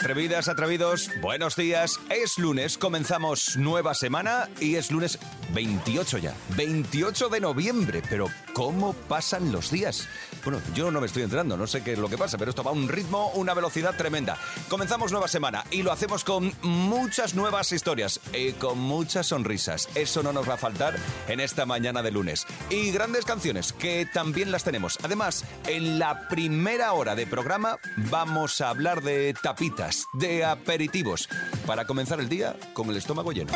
Atrevidas, 0.00 0.48
atrevidos, 0.48 1.10
buenos 1.20 1.56
días. 1.56 2.00
Es 2.08 2.38
lunes, 2.38 2.78
comenzamos 2.78 3.58
nueva 3.58 3.92
semana 3.92 4.48
y 4.58 4.76
es 4.76 4.90
lunes 4.90 5.18
28 5.52 6.16
ya. 6.16 6.34
28 6.56 7.28
de 7.28 7.40
noviembre, 7.40 8.02
pero 8.08 8.28
¿cómo 8.54 8.94
pasan 8.94 9.52
los 9.52 9.70
días? 9.70 10.08
Bueno, 10.42 10.60
yo 10.74 10.90
no 10.90 11.00
me 11.00 11.06
estoy 11.06 11.22
enterando, 11.22 11.56
no 11.58 11.66
sé 11.66 11.82
qué 11.82 11.92
es 11.92 11.98
lo 11.98 12.08
que 12.08 12.16
pasa, 12.16 12.38
pero 12.38 12.48
esto 12.48 12.64
va 12.64 12.70
a 12.70 12.74
un 12.74 12.88
ritmo, 12.88 13.30
una 13.34 13.52
velocidad 13.52 13.94
tremenda. 13.94 14.38
Comenzamos 14.70 15.12
nueva 15.12 15.28
semana 15.28 15.64
y 15.70 15.82
lo 15.82 15.92
hacemos 15.92 16.24
con 16.24 16.52
muchas 16.62 17.34
nuevas 17.34 17.70
historias 17.72 18.20
y 18.32 18.52
con 18.52 18.78
muchas 18.78 19.26
sonrisas. 19.26 19.88
Eso 19.94 20.22
no 20.22 20.32
nos 20.32 20.48
va 20.48 20.54
a 20.54 20.58
faltar 20.58 20.96
en 21.28 21.40
esta 21.40 21.66
mañana 21.66 22.02
de 22.02 22.10
lunes. 22.10 22.46
Y 22.70 22.90
grandes 22.90 23.26
canciones 23.26 23.74
que 23.74 24.06
también 24.06 24.50
las 24.50 24.64
tenemos. 24.64 24.98
Además, 25.02 25.44
en 25.66 25.98
la 25.98 26.28
primera 26.28 26.94
hora 26.94 27.14
de 27.14 27.26
programa 27.26 27.78
vamos 28.10 28.62
a 28.62 28.70
hablar 28.70 29.02
de 29.02 29.34
tapitas, 29.42 29.89
de 30.12 30.44
aperitivos, 30.44 31.28
para 31.66 31.86
comenzar 31.86 32.20
el 32.20 32.28
día 32.28 32.56
con 32.74 32.90
el 32.90 32.96
estómago 32.96 33.32
lleno. 33.32 33.52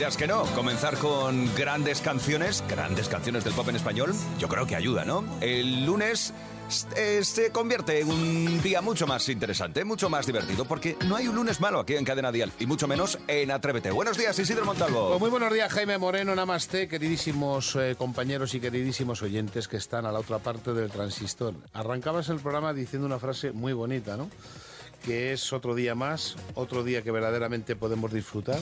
Dirás 0.00 0.16
que 0.16 0.26
no, 0.26 0.44
comenzar 0.54 0.96
con 0.96 1.54
grandes 1.54 2.00
canciones, 2.00 2.64
grandes 2.66 3.06
canciones 3.06 3.44
del 3.44 3.52
pop 3.52 3.68
en 3.68 3.76
español, 3.76 4.14
yo 4.38 4.48
creo 4.48 4.66
que 4.66 4.74
ayuda, 4.74 5.04
¿no? 5.04 5.22
El 5.42 5.84
lunes 5.84 6.32
eh, 6.96 7.20
se 7.22 7.50
convierte 7.50 8.00
en 8.00 8.08
un 8.08 8.62
día 8.62 8.80
mucho 8.80 9.06
más 9.06 9.28
interesante, 9.28 9.84
mucho 9.84 10.08
más 10.08 10.24
divertido, 10.24 10.64
porque 10.64 10.96
no 11.06 11.16
hay 11.16 11.28
un 11.28 11.34
lunes 11.34 11.60
malo 11.60 11.80
aquí 11.80 11.96
en 11.96 12.06
Cadena 12.06 12.32
Dial, 12.32 12.50
y 12.58 12.64
mucho 12.64 12.88
menos 12.88 13.18
en 13.28 13.50
Atrévete. 13.50 13.90
Buenos 13.90 14.16
días, 14.16 14.38
Isidro 14.38 14.64
Montalvo. 14.64 15.10
Pues 15.10 15.20
muy 15.20 15.28
buenos 15.28 15.52
días, 15.52 15.70
Jaime 15.70 15.98
Moreno, 15.98 16.34
Namaste, 16.34 16.88
queridísimos 16.88 17.76
eh, 17.76 17.94
compañeros 17.98 18.54
y 18.54 18.60
queridísimos 18.60 19.20
oyentes 19.20 19.68
que 19.68 19.76
están 19.76 20.06
a 20.06 20.12
la 20.12 20.20
otra 20.20 20.38
parte 20.38 20.72
del 20.72 20.90
transistor. 20.90 21.52
Arrancabas 21.74 22.30
el 22.30 22.38
programa 22.40 22.72
diciendo 22.72 23.04
una 23.04 23.18
frase 23.18 23.52
muy 23.52 23.74
bonita, 23.74 24.16
¿no? 24.16 24.30
Que 25.04 25.32
es 25.32 25.52
otro 25.52 25.74
día 25.74 25.94
más, 25.94 26.36
otro 26.54 26.84
día 26.84 27.00
que 27.02 27.10
verdaderamente 27.10 27.74
podemos 27.74 28.12
disfrutar. 28.12 28.58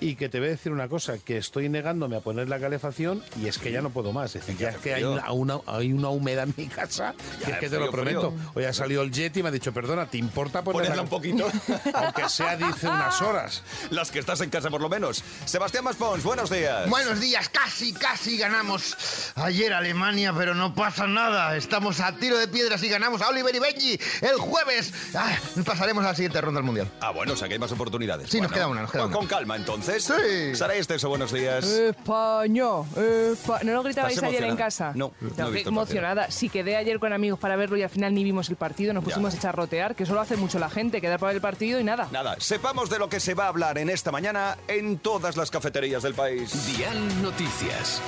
Y 0.00 0.16
que 0.16 0.28
te 0.28 0.38
voy 0.38 0.48
a 0.48 0.50
decir 0.52 0.72
una 0.72 0.88
cosa, 0.88 1.18
que 1.18 1.36
estoy 1.36 1.68
negándome 1.68 2.16
a 2.16 2.20
poner 2.20 2.48
la 2.48 2.58
calefacción 2.60 3.22
y 3.40 3.46
es 3.48 3.58
que 3.58 3.70
ya 3.72 3.80
no 3.80 3.90
puedo 3.90 4.12
más. 4.12 4.34
Es 4.36 4.44
decir, 4.46 4.56
ya 4.56 4.70
es 4.70 4.76
que 4.78 4.94
hay 4.94 5.04
una, 5.04 5.30
una- 5.32 5.60
hay 5.66 5.92
una 5.92 6.08
humedad 6.08 6.44
en 6.44 6.54
mi 6.56 6.66
casa 6.66 7.14
que 7.44 7.50
es 7.52 7.58
que 7.58 7.68
te 7.68 7.76
frío, 7.76 7.80
lo 7.86 7.90
prometo. 7.92 8.32
frío. 8.32 8.50
Hoy 8.54 8.64
ha 8.64 8.72
salido 8.72 9.02
el 9.02 9.10
jet 9.12 9.36
y 9.36 9.42
me 9.42 9.48
ha 9.48 9.52
dicho, 9.52 9.72
perdona, 9.72 10.06
¿te 10.06 10.18
importa 10.18 10.62
ponerla 10.62 11.02
Ponerla 11.02 11.02
un 11.02 11.08
poquito. 11.08 11.50
Aunque 11.94 12.28
sea, 12.28 12.56
dice 12.56 12.86
unas 12.88 13.20
horas. 13.22 13.62
Las 13.90 14.10
que 14.10 14.18
estás 14.20 14.40
en 14.40 14.50
casa 14.50 14.70
por 14.70 14.80
lo 14.80 14.88
menos. 14.88 15.22
Sebastián 15.46 15.84
Maspons, 15.84 16.22
buenos 16.22 16.50
días. 16.50 16.88
Buenos 16.88 17.20
días, 17.20 17.48
casi, 17.48 17.92
casi 17.92 18.36
ganamos 18.38 18.96
ayer 19.36 19.72
Alemania, 19.72 20.32
pero 20.36 20.54
no 20.54 20.74
pasa 20.74 21.06
nada. 21.06 21.56
Estamos 21.56 22.00
a 22.00 22.14
tiro 22.16 22.36
de 22.38 22.46
piedras 22.48 22.82
y 22.84 22.88
ganamos 22.88 23.20
a 23.22 23.28
Oliver 23.28 23.54
y 23.54 23.58
Benji 23.58 24.00
el 24.22 24.36
jueves. 24.36 24.92
Ah, 25.14 25.36
pasaremos 25.68 26.04
a 26.04 26.08
la 26.08 26.14
siguiente 26.14 26.40
ronda 26.40 26.58
del 26.58 26.64
Mundial. 26.66 26.88
Ah, 27.00 27.10
bueno, 27.10 27.34
o 27.34 27.36
sea 27.36 27.46
que 27.48 27.54
hay 27.54 27.60
más 27.60 27.70
oportunidades. 27.72 28.28
Sí, 28.30 28.40
nos 28.40 28.50
queda 28.50 28.66
una, 28.66 28.82
nos 28.82 28.90
queda 28.90 29.02
pues 29.04 29.10
una. 29.10 29.18
Con 29.18 29.26
calma, 29.28 29.56
entonces. 29.56 30.02
Sí. 30.04 30.54
Sara 30.56 30.74
Esteso, 30.74 31.08
buenos 31.08 31.32
días. 31.32 31.64
España, 31.64 32.64
Espa- 32.96 33.62
¿No 33.62 33.72
lo 33.72 33.82
gritabais 33.82 34.16
¿Estás 34.16 34.28
ayer 34.30 34.44
en 34.44 34.56
casa? 34.56 34.92
No, 34.94 35.12
no 35.20 35.48
he 35.48 35.50
visto 35.50 35.68
el 35.68 35.74
emocionada. 35.74 36.30
Sí, 36.30 36.48
quedé 36.48 36.76
ayer 36.76 36.98
con 36.98 37.12
amigos 37.12 37.38
para 37.38 37.56
verlo 37.56 37.76
y 37.76 37.82
al 37.82 37.90
final 37.90 38.14
ni 38.14 38.24
vimos 38.24 38.48
el 38.48 38.56
partido. 38.56 38.92
Nos 38.92 39.02
Ya. 39.04 39.10
pusimos 39.10 39.34
a 39.34 39.38
charrotear, 39.38 39.94
que 39.94 40.04
eso 40.04 40.14
lo 40.14 40.20
hace 40.20 40.36
mucho 40.36 40.58
la 40.58 40.70
gente, 40.70 41.00
quedar 41.00 41.18
para 41.18 41.28
ver 41.28 41.36
el 41.36 41.42
partido 41.42 41.78
y 41.78 41.84
nada. 41.84 42.08
Nada, 42.10 42.36
sepamos 42.40 42.90
de 42.90 42.98
lo 42.98 43.08
que 43.08 43.20
se 43.20 43.34
va 43.34 43.44
a 43.44 43.48
hablar 43.48 43.78
en 43.78 43.90
esta 43.90 44.10
mañana 44.10 44.56
en 44.68 44.98
todas 44.98 45.36
las 45.36 45.50
cafeterías 45.50 46.02
del 46.02 46.14
país. 46.14 46.66
Dial 46.76 47.22
Noticias. 47.22 48.00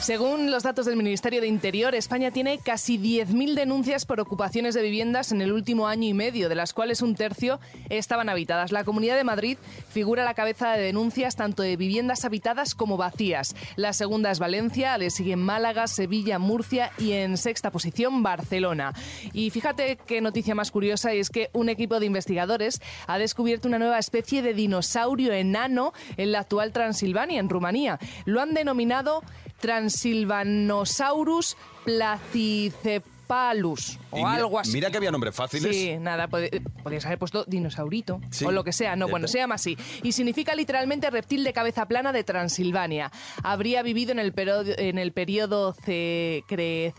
Según 0.00 0.50
los 0.50 0.62
datos 0.62 0.86
del 0.86 0.96
Ministerio 0.96 1.42
de 1.42 1.46
Interior, 1.46 1.94
España 1.94 2.30
tiene 2.30 2.58
casi 2.58 2.98
10.000 2.98 3.54
denuncias 3.54 4.06
por 4.06 4.18
ocupaciones 4.18 4.74
de 4.74 4.80
viviendas 4.80 5.30
en 5.30 5.42
el 5.42 5.52
último 5.52 5.88
año 5.88 6.08
y 6.08 6.14
medio, 6.14 6.48
de 6.48 6.54
las 6.54 6.72
cuales 6.72 7.02
un 7.02 7.14
tercio 7.14 7.60
estaban 7.90 8.30
habitadas. 8.30 8.72
La 8.72 8.82
Comunidad 8.84 9.16
de 9.16 9.24
Madrid 9.24 9.58
figura 9.90 10.22
a 10.22 10.24
la 10.24 10.32
cabeza 10.32 10.72
de 10.72 10.82
denuncias 10.82 11.36
tanto 11.36 11.62
de 11.62 11.76
viviendas 11.76 12.24
habitadas 12.24 12.74
como 12.74 12.96
vacías. 12.96 13.54
La 13.76 13.92
segunda 13.92 14.30
es 14.30 14.38
Valencia, 14.38 14.96
le 14.96 15.10
siguen 15.10 15.40
Málaga, 15.40 15.86
Sevilla, 15.86 16.38
Murcia 16.38 16.92
y 16.96 17.12
en 17.12 17.36
sexta 17.36 17.70
posición 17.70 18.22
Barcelona. 18.22 18.94
Y 19.34 19.50
fíjate 19.50 19.98
qué 20.06 20.22
noticia 20.22 20.54
más 20.54 20.70
curiosa 20.70 21.14
y 21.14 21.18
es 21.18 21.28
que 21.28 21.50
un 21.52 21.68
equipo 21.68 22.00
de 22.00 22.06
investigadores 22.06 22.80
ha 23.06 23.18
descubierto 23.18 23.68
una 23.68 23.78
nueva 23.78 23.98
especie 23.98 24.40
de 24.40 24.54
dinosaurio 24.54 25.34
enano 25.34 25.92
en 26.16 26.32
la 26.32 26.40
actual 26.40 26.72
Transilvania, 26.72 27.38
en 27.38 27.50
Rumanía. 27.50 27.98
Lo 28.24 28.40
han 28.40 28.54
denominado 28.54 29.22
Transilvanosaurus 29.60 31.56
placicepalus 31.84 33.98
o 34.10 34.18
Y 34.18 34.24
mira- 34.24 34.32
algo 34.34 34.58
así. 34.58 34.72
Mira 34.72 34.90
que 34.90 34.96
había 34.96 35.10
nombres 35.12 35.34
fáciles. 35.34 35.74
Sí, 35.76 35.96
nada, 35.98 36.28
pod- 36.28 36.50
podrías 36.82 37.04
haber 37.06 37.18
puesto 37.18 37.44
dinosaurito 37.44 38.20
Sí. 38.30 38.44
o 38.44 38.52
lo 38.52 38.64
que 38.64 38.72
sea. 38.72 38.96
No, 38.96 39.08
bueno, 39.08 39.28
se 39.28 39.38
llama 39.38 39.54
así. 39.54 39.76
Y 40.02 40.12
significa 40.12 40.54
literalmente 40.54 41.08
reptil 41.10 41.44
de 41.44 41.52
cabeza 41.52 41.86
plana 41.86 42.12
de 42.12 42.24
Transilvania. 42.24 43.10
Habría 43.42 43.82
vivido 43.82 44.12
en 44.12 44.18
el, 44.18 44.32
en 44.36 44.98
el 44.98 45.12
periodo 45.12 45.74
cre- 45.76 46.92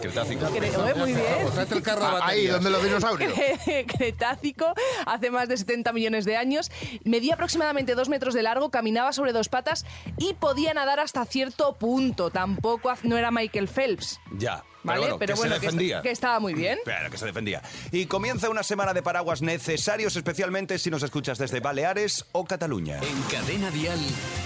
Cretácico. 0.00 0.46
Creo, 0.46 0.88
¿eh? 0.88 0.94
Muy 0.94 1.12
bien. 1.12 1.24
Pues 1.54 1.70
el 1.72 1.82
carro 1.82 2.04
Ah, 2.04 2.20
ahí, 2.22 2.46
donde 2.46 2.70
los 2.70 2.82
dinosaurios. 2.82 3.32
Cretácico, 3.98 4.72
hace 5.06 5.30
más 5.30 5.48
de 5.48 5.56
70 5.56 5.92
millones 5.92 6.24
de 6.24 6.36
años, 6.36 6.70
medía 7.04 7.34
aproximadamente 7.34 7.94
dos 7.94 8.08
metros 8.08 8.34
de 8.34 8.42
largo, 8.42 8.70
caminaba 8.70 9.12
sobre 9.12 9.32
dos 9.32 9.48
patas 9.48 9.84
y 10.18 10.34
podía 10.34 10.72
nadar 10.74 11.00
hasta 11.00 11.24
cierto 11.24 11.74
punto. 11.76 12.30
Tampoco 12.30 12.92
no 13.02 13.16
era 13.16 13.30
Michael 13.30 13.68
Phelps. 13.68 14.20
Ya. 14.38 14.64
¿Vale? 14.82 15.06
Pero 15.18 15.36
bueno, 15.36 15.54
que 15.54 15.60
se 15.60 15.60
que, 15.60 15.66
defendía. 15.66 15.96
est- 15.98 16.02
que 16.04 16.10
estaba 16.10 16.40
muy 16.40 16.54
bien. 16.54 16.78
Claro, 16.84 17.10
que 17.10 17.18
se 17.18 17.26
defendía. 17.26 17.62
Y 17.92 18.06
comienza 18.06 18.48
una 18.48 18.62
semana 18.62 18.94
de 18.94 19.02
paraguas 19.02 19.42
necesarios, 19.42 20.16
especialmente 20.16 20.78
si 20.78 20.90
nos 20.90 21.02
escuchas 21.02 21.38
desde 21.38 21.60
Baleares 21.60 22.24
o 22.32 22.44
Cataluña. 22.44 22.98
En 22.98 23.22
Cadena 23.30 23.70
Dial, 23.70 23.98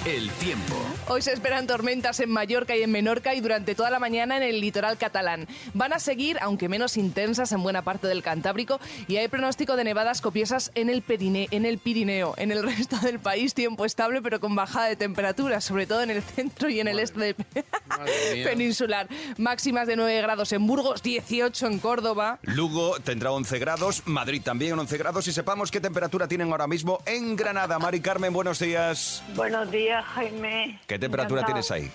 el 0.06 0.31
tiempo. 0.33 0.75
Hoy 1.09 1.23
se 1.23 1.33
esperan 1.33 1.67
tormentas 1.67 2.21
en 2.21 2.31
Mallorca 2.31 2.77
y 2.77 2.83
en 2.83 2.91
Menorca 2.91 3.34
y 3.34 3.41
durante 3.41 3.75
toda 3.75 3.91
la 3.91 3.99
mañana 3.99 4.37
en 4.37 4.43
el 4.43 4.61
litoral 4.61 4.99
catalán. 4.99 5.47
Van 5.73 5.93
a 5.93 5.99
seguir, 5.99 6.39
aunque 6.41 6.69
menos 6.69 6.97
intensas, 6.97 7.53
en 7.53 7.62
buena 7.62 7.83
parte 7.83 8.06
del 8.09 8.23
Cantábrico 8.23 8.81
y 9.06 9.17
hay 9.19 9.28
pronóstico 9.28 9.77
de 9.77 9.84
nevadas 9.84 10.21
copiosas 10.21 10.73
en 10.75 10.89
el, 10.91 11.05
Perine- 11.06 11.49
en 11.50 11.65
el 11.67 11.78
Pirineo. 11.78 12.34
En 12.39 12.50
el 12.53 12.62
resto 12.77 12.97
del 12.99 13.19
país, 13.21 13.55
tiempo 13.55 13.84
estable 13.84 14.21
pero 14.23 14.41
con 14.41 14.55
bajada 14.55 14.87
de 14.87 14.97
temperatura, 14.97 15.61
sobre 15.61 15.87
todo 15.87 16.03
en 16.03 16.11
el 16.11 16.23
centro 16.23 16.69
y 16.69 16.81
en 16.81 16.89
el 16.89 16.99
este 16.99 17.37
Madre 17.87 18.12
mía. 18.34 18.44
peninsular. 18.49 19.09
Máximas 19.39 19.87
de 19.87 19.97
9 19.97 20.23
grados 20.25 20.53
en 20.53 20.67
Burgos, 20.67 21.03
18 21.03 21.67
en 21.67 21.79
Córdoba. 21.79 22.39
Lugo 22.43 22.97
tendrá 23.05 23.31
11 23.31 23.59
grados, 23.59 24.03
Madrid 24.07 24.41
también 24.43 24.79
11 24.79 24.97
grados 24.99 25.29
y 25.29 25.33
sepamos 25.33 25.71
qué 25.71 25.81
temperatura 25.81 26.27
tienen 26.27 26.51
ahora 26.51 26.67
mismo 26.67 26.99
en 27.07 27.37
Granada. 27.37 27.79
Mari 27.79 28.01
Carmen, 28.01 28.33
buenos 28.33 28.59
días. 28.59 29.23
Buenos 29.35 29.71
días, 29.71 30.05
Jaime. 30.15 30.81
¿Qué 30.87 30.99
temperatura 30.99 31.43
Encantado. 31.43 31.62
tienes 31.62 31.71
ahí? 31.71 31.93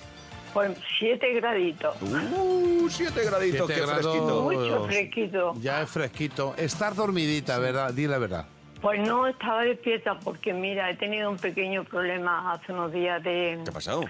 Pues 0.54 0.72
siete 0.98 1.34
graditos. 1.34 1.96
Uh, 2.02 2.88
7 2.90 3.24
graditos, 3.24 3.68
Siete 3.68 3.74
qué 3.82 3.86
grados. 3.86 4.02
fresquito. 4.04 4.42
Mucho 4.44 4.86
fresquito. 4.86 5.56
Ya 5.62 5.82
es 5.84 5.90
fresquito. 5.90 6.54
Estás 6.58 6.96
dormidita, 6.96 7.60
¿verdad? 7.60 7.94
Di 7.94 8.08
la 8.08 8.18
verdad. 8.18 8.46
Pues 8.82 9.00
no 9.06 9.28
estaba 9.28 9.64
despierta 9.64 10.18
porque, 10.20 10.54
mira, 10.54 10.90
he 10.90 10.96
tenido 10.96 11.30
un 11.30 11.38
pequeño 11.38 11.84
problema 11.84 12.54
hace 12.54 12.72
unos 12.72 12.92
días 12.94 13.22
de 13.24 13.60
¿Qué 13.64 13.70
ha 13.70 13.74
pasado? 13.74 14.06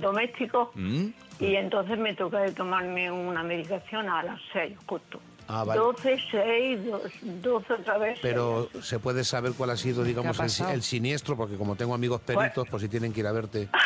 doméstico 0.00 0.70
¿Mm? 0.74 1.06
y 1.40 1.56
entonces 1.56 1.98
me 1.98 2.14
toca 2.14 2.40
de 2.40 2.52
tomarme 2.52 3.10
una 3.10 3.42
medicación 3.42 4.08
a 4.08 4.22
las 4.22 4.40
6 4.52 4.76
justo. 4.86 5.20
Ah, 5.48 5.64
vale. 5.64 5.80
12, 5.80 6.18
6, 6.30 6.80
12 7.22 7.72
otra 7.72 7.98
vez. 7.98 8.18
Pero 8.20 8.68
se 8.80 8.98
puede 8.98 9.22
saber 9.22 9.52
cuál 9.56 9.70
ha 9.70 9.76
sido, 9.76 10.02
digamos, 10.02 10.36
¿Qué 10.36 10.64
ha 10.64 10.72
el, 10.72 10.82
siniestro, 10.82 11.36
porque 11.36 11.56
como 11.56 11.76
tengo 11.76 11.94
amigos 11.94 12.20
peritos, 12.20 12.66
pues 12.68 12.82
si 12.82 12.88
tienen 12.88 13.12
que 13.12 13.20
ir 13.20 13.26
a 13.26 13.32
verte. 13.32 13.68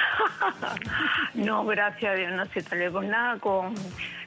No, 1.35 1.65
gracias 1.65 2.13
a 2.13 2.15
Dios, 2.15 2.33
no 2.33 2.45
se 2.47 2.61
salió 2.61 2.93
con 2.93 3.09
nada. 3.09 3.39
Con, 3.39 3.75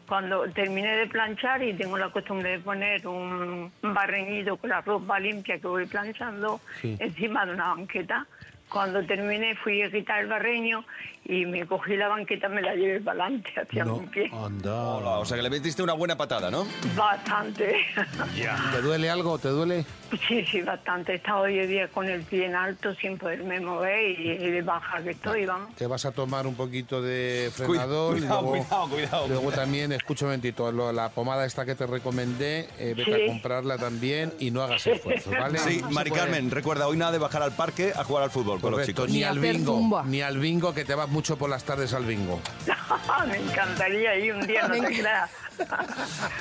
cuando 0.07 0.47
terminé 0.49 0.95
de 0.97 1.07
planchar 1.07 1.63
y 1.63 1.73
tengo 1.73 1.97
la 1.97 2.09
costumbre 2.09 2.51
de 2.51 2.59
poner 2.59 3.07
un 3.07 3.71
barreñito 3.81 4.57
con 4.57 4.69
la 4.69 4.81
ropa 4.81 5.19
limpia 5.19 5.57
que 5.59 5.67
voy 5.67 5.85
planchando 5.85 6.59
Sí. 6.81 6.95
encima 6.99 7.45
de 7.45 7.53
una 7.53 7.69
banqueta, 7.69 8.25
cuando 8.69 9.05
terminé 9.05 9.55
fui 9.55 9.81
a 9.81 9.91
quitar 9.91 10.21
el 10.21 10.27
barreño 10.27 10.83
y 11.25 11.45
me 11.45 11.65
cogí 11.65 11.95
la 11.95 12.07
banqueta, 12.09 12.49
me 12.49 12.61
la 12.61 12.75
llevé 12.75 12.99
para 13.01 13.25
adelante 13.25 13.49
hacia 13.59 13.85
No, 13.85 13.97
mi 13.99 14.07
pie. 14.07 14.29
anda. 14.33 14.73
Hola, 14.75 15.19
o 15.19 15.25
sea 15.25 15.37
que 15.37 15.43
le 15.43 15.49
metiste 15.49 15.81
una 15.81 15.93
buena 15.93 16.17
patada, 16.17 16.51
¿no? 16.51 16.65
Bastante. 16.95 17.75
¿Te 18.73 18.81
duele 18.81 19.09
algo? 19.09 19.37
¿Te 19.39 19.49
duele? 19.49 19.85
Sí, 20.27 20.45
sí, 20.45 20.61
bastante. 20.61 21.13
He 21.13 21.15
estado 21.15 21.41
hoy 21.41 21.65
día 21.67 21.87
con 21.87 22.07
el 22.09 22.21
pie 22.23 22.45
en 22.47 22.55
alto 22.55 22.93
sin 22.95 23.17
poderme 23.17 23.59
mover 23.59 24.19
y, 24.19 24.31
y 24.31 24.51
de 24.51 24.61
baja 24.61 25.01
que 25.01 25.11
estoy, 25.11 25.45
vamos. 25.45 25.73
Te 25.75 25.87
vas 25.87 26.05
a 26.05 26.11
tomar 26.11 26.45
un 26.45 26.55
poquito 26.55 27.01
de 27.01 27.49
frenador 27.53 28.13
cuidado, 28.13 28.17
y 28.17 28.19
luego, 28.21 28.49
cuidado, 28.51 28.87
cuidado. 28.89 29.27
luego 29.27 29.51
también, 29.51 29.91
escucha 29.91 30.25
un 30.25 30.31
momentito, 30.31 30.71
lo- 30.71 30.91
la 30.91 31.09
pomada 31.09 31.45
esta 31.45 31.65
que 31.65 31.75
te 31.75 31.85
recomendé, 31.87 32.67
eh, 32.79 32.93
vete 32.95 33.15
Sí. 33.15 33.23
a 33.23 33.27
comprarla 33.27 33.77
también 33.77 34.33
y 34.39 34.51
no 34.51 34.61
hagas 34.61 34.85
esfuerzo, 34.87 35.31
¿vale? 35.31 35.57
Sí, 35.59 35.79
No 35.81 35.91
Mari. 35.91 36.11
Carmen, 36.11 36.51
recuerda, 36.51 36.87
hoy 36.87 36.97
nada 36.97 37.11
de 37.11 37.17
bajar 37.17 37.41
al 37.41 37.55
parque 37.55 37.91
a 37.95 38.03
jugar 38.03 38.23
al 38.23 38.29
fútbol 38.29 38.59
con 38.61 38.71
los 38.71 38.85
chicos. 38.85 39.09
ni, 39.09 39.17
Ni 39.17 39.23
al 39.23 39.39
bingo, 39.39 39.73
zumba. 39.73 40.03
ni 40.03 40.21
al 40.21 40.37
bingo, 40.37 40.73
que 40.73 40.85
te 40.85 40.93
vas 40.93 41.09
mucho 41.13 41.37
por 41.37 41.49
las 41.49 41.63
tardes 41.63 41.93
al 41.93 42.05
bingo. 42.05 42.41
me 43.27 43.37
encantaría 43.37 44.15
ir 44.17 44.33
un 44.33 44.45
día, 44.45 44.67
no 44.67 44.73
te 44.73 44.87
creas. 44.99 45.29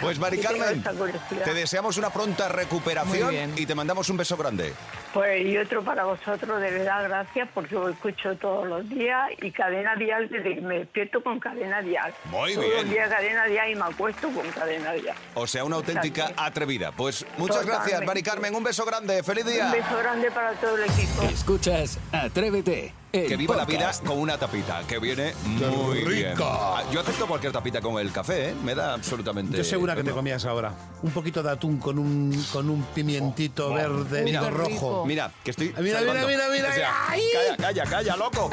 Pues 0.00 0.18
Mari 0.18 0.38
Carmen, 0.40 0.82
te 1.44 1.52
deseamos 1.54 1.98
una 1.98 2.08
pronta 2.10 2.48
recuperación 2.48 3.52
y 3.56 3.66
te 3.66 3.74
mandamos 3.74 4.08
un 4.08 4.16
beso 4.16 4.36
grande. 4.38 4.72
Pues 5.12 5.44
y 5.44 5.58
otro 5.58 5.84
para 5.84 6.04
vosotros, 6.04 6.60
de 6.60 6.70
verdad, 6.70 7.04
gracias, 7.04 7.46
porque 7.52 7.76
os 7.76 7.92
escucho 7.92 8.34
todos 8.36 8.66
los 8.66 8.88
días 8.88 9.30
y 9.42 9.50
cadena 9.50 9.94
dial 9.96 10.30
desde 10.30 10.54
que 10.54 10.60
me 10.62 10.78
despierto 10.78 11.22
con 11.22 11.38
cadena 11.38 11.82
dial. 11.82 12.14
Muy 12.30 12.54
todos 12.54 12.66
bien. 12.66 12.80
los 12.80 12.90
días 12.90 13.08
cadena 13.10 13.44
dial 13.44 13.70
y 13.70 13.74
me 13.74 13.84
acuesto 13.84 14.30
con 14.30 14.48
cadena 14.52 14.92
dial. 14.94 15.16
O 15.34 15.46
sea, 15.46 15.64
una 15.64 15.76
auténtica 15.76 16.32
atrevida. 16.36 16.92
Pues 16.92 17.26
muchas 17.36 17.56
Totalmente. 17.58 17.90
gracias, 17.90 18.06
Mari 18.06 18.22
Carmen. 18.22 18.54
Un 18.54 18.64
beso 18.64 18.86
grande. 18.86 19.22
¡Feliz 19.22 19.44
Un 19.44 19.52
día! 19.52 19.70
beso 19.70 19.98
grande 19.98 20.30
para 20.30 20.52
todo 20.54 20.76
el 20.78 20.84
equipo. 20.84 21.22
Escuchas 21.24 21.98
Atrévete. 22.12 22.94
El 23.12 23.28
Que 23.28 23.36
viva 23.36 23.54
la 23.56 23.64
vida 23.64 23.90
con 24.04 24.18
una 24.18 24.38
tapita, 24.38 24.82
que 24.86 24.98
viene 24.98 25.34
muy 25.44 26.04
bien. 26.04 26.34
Ah, 26.42 26.82
Yo 26.92 27.00
acepto 27.00 27.26
cualquier 27.26 27.52
tapita 27.52 27.80
con 27.80 27.98
el 27.98 28.10
café, 28.12 28.50
¿eh? 28.50 28.54
Me 28.64 28.74
da 28.74 28.94
absolutamente... 28.94 29.56
Yo 29.58 29.64
segura 29.64 29.94
que 29.94 30.02
te 30.02 30.10
comías 30.12 30.44
ahora. 30.46 30.72
Un 31.02 31.10
poquito 31.10 31.42
de 31.42 31.50
atún 31.50 31.78
con 31.78 31.98
un, 31.98 32.32
con 32.52 32.70
un 32.70 32.82
pimientito 32.94 33.72
verde 33.74 34.22
Mira, 34.22 34.40
y 34.40 34.44
qué 34.44 34.50
rojo. 34.50 34.68
rico. 34.68 35.04
Mira, 35.06 35.30
que 35.44 35.50
estoy. 35.50 35.68
Mira, 35.68 35.80
mira, 35.82 35.98
salvando. 35.98 36.26
mira, 36.28 36.44
mira, 36.50 36.68
O 36.70 36.72
sea, 36.72 36.92
¡ay! 37.08 37.22
Calla, 37.32 37.56
calla, 37.56 37.84
calla, 37.90 38.16
loco. 38.16 38.50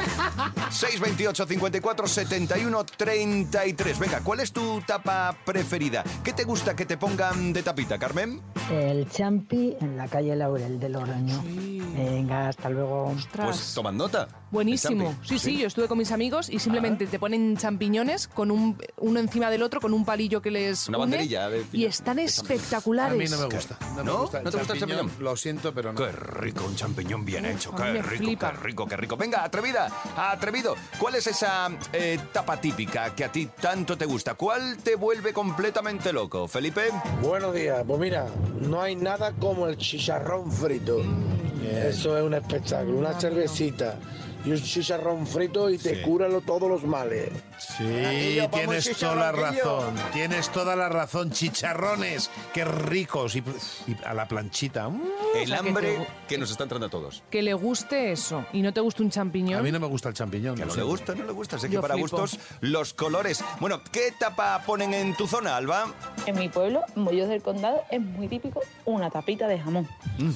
628 0.70 1.46
54 1.46 2.06
71 2.06 2.84
33. 2.84 3.98
Venga, 3.98 4.20
¿cuál 4.20 4.40
es 4.40 4.52
tu 4.52 4.80
tapa 4.82 5.34
preferida? 5.44 6.04
¿Qué 6.24 6.32
te 6.32 6.44
gusta 6.44 6.74
que 6.76 6.86
te 6.86 6.96
pongan 6.96 7.52
de 7.52 7.62
tapita, 7.62 7.98
Carmen? 7.98 8.40
El 8.70 9.08
champi 9.10 9.76
en 9.80 9.96
la 9.96 10.06
calle 10.08 10.36
Laurel 10.36 10.78
de 10.78 10.88
Logroño. 10.88 11.42
Venga, 11.96 12.48
hasta 12.48 12.68
luego. 12.68 13.06
Ostras. 13.16 13.46
Pues 13.46 13.74
tomad 13.74 13.92
nota. 13.92 14.28
Buenísimo. 14.50 15.14
Sí, 15.24 15.38
sí, 15.38 15.58
yo 15.58 15.66
estuve 15.68 15.86
con 15.88 15.96
mis 15.98 16.10
amigos 16.12 16.48
y 16.50 16.58
simplemente 16.58 17.06
te 17.06 17.18
ponen 17.18 17.56
champiñones 17.56 18.26
con 18.28 18.50
un, 18.50 18.76
uno 18.98 19.20
encima 19.20 19.48
del 19.50 19.62
otro 19.62 19.80
con 19.80 19.92
un 19.94 20.04
palillo 20.04 20.42
que 20.42 20.50
les 20.50 20.88
Una 20.88 20.98
une 20.98 21.04
banderilla 21.06 21.48
de 21.48 21.64
y 21.72 21.84
están 21.84 22.16
De 22.16 22.22
A 22.22 22.24
espectaculares. 22.26 23.18
mí 23.18 23.24
no 23.28 23.38
me 23.48 23.54
gusta. 23.54 23.76
No, 23.96 24.02
¿No? 24.02 24.12
me 24.14 24.20
gusta. 24.22 24.42
¿No 24.42 24.50
te 24.50 24.58
gusta 24.58 24.72
el 24.74 24.80
champiñón? 24.80 25.10
Lo 25.20 25.36
siento, 25.36 25.72
pero 25.72 25.92
no. 25.92 25.98
Qué 26.04 26.12
rico, 26.12 26.64
un 26.66 26.74
champiñón 26.76 27.24
bien 27.24 27.46
hecho. 27.46 27.72
a 27.72 27.76
Qué 27.76 27.92
me 27.92 28.02
rico, 28.02 28.24
flipa. 28.24 28.50
qué 28.52 28.56
rico, 28.58 28.86
qué 28.86 28.96
rico. 28.96 29.16
Venga, 29.16 29.44
atrevida, 29.44 29.88
atrevido. 30.16 30.74
¿Cuál 30.98 31.14
es 31.14 31.26
esa 31.26 31.70
eh, 31.92 32.18
tapa 32.32 32.60
típica 32.60 33.14
que 33.14 33.24
a 33.24 33.32
ti 33.32 33.48
tanto 33.60 33.96
te 33.96 34.04
gusta? 34.06 34.34
¿Cuál 34.34 34.78
te 34.78 34.96
vuelve 34.96 35.32
completamente 35.32 36.12
loco, 36.12 36.48
Felipe? 36.48 36.90
Buenos 37.22 37.54
días, 37.54 37.84
pues 37.86 38.00
mira, 38.00 38.26
no 38.60 38.80
hay 38.82 38.96
nada 38.96 39.32
como 39.32 39.66
el 39.68 39.76
chicharrón 39.76 40.50
frito. 40.50 40.98
Eso 41.62 42.16
es 42.18 42.24
un 42.24 42.34
espectáculo, 42.34 42.98
una 42.98 43.18
cervecita 43.20 43.96
y 44.44 44.50
un 44.52 44.62
chicharrón 44.62 45.26
frito 45.26 45.68
y 45.70 45.78
te 45.78 46.02
cura 46.02 46.28
lo- 46.28 46.40
todos 46.40 46.68
los 46.68 46.84
males. 46.84 47.30
Sí, 47.58 47.84
Aquello, 48.04 48.48
tienes 48.50 48.96
toda 48.96 49.14
la 49.16 49.32
razón. 49.32 49.94
Tienes 50.12 50.48
toda 50.50 50.76
la 50.76 50.88
razón. 50.88 51.30
Chicharrones, 51.30 52.30
qué 52.54 52.64
ricos. 52.64 53.36
Y, 53.36 53.40
y 53.86 53.96
a 54.04 54.14
la 54.14 54.26
planchita. 54.26 54.88
mm. 54.88 55.02
El 55.36 55.48
sea, 55.48 55.58
que 55.60 55.68
hambre 55.68 55.92
te- 55.96 56.06
que 56.28 56.38
nos 56.38 56.50
está 56.50 56.62
entrando 56.64 56.86
a 56.86 56.90
todos. 56.90 57.22
Que 57.30 57.42
le 57.42 57.54
guste 57.54 58.12
eso 58.12 58.44
y 58.52 58.62
no 58.62 58.72
te 58.72 58.80
guste 58.80 59.02
un 59.02 59.10
champiñón. 59.10 59.60
A 59.60 59.62
mí 59.62 59.70
no 59.70 59.78
me 59.80 59.86
gusta 59.86 60.08
el 60.08 60.14
champiñón. 60.14 60.56
Que 60.56 60.64
no 60.64 60.74
le 60.74 60.82
gusta, 60.82 61.14
no 61.14 61.24
le 61.24 61.32
gusta. 61.32 61.58
Sé 61.58 61.68
que 61.68 61.78
para 61.80 61.94
flipo. 61.94 62.16
gustos 62.18 62.38
los 62.60 62.94
colores. 62.94 63.44
Bueno, 63.60 63.82
¿qué 63.92 64.12
tapa 64.18 64.62
ponen 64.66 64.94
en 64.94 65.14
tu 65.16 65.26
zona, 65.26 65.56
Alba? 65.56 65.92
En 66.26 66.38
mi 66.38 66.48
pueblo, 66.48 66.82
en 66.96 67.02
Mollos 67.02 67.28
del 67.28 67.42
Condado, 67.42 67.82
es 67.90 68.00
muy 68.00 68.26
típico 68.28 68.60
una 68.84 69.10
tapita 69.10 69.46
de 69.48 69.58
jamón. 69.60 69.86
Mm. 70.18 70.30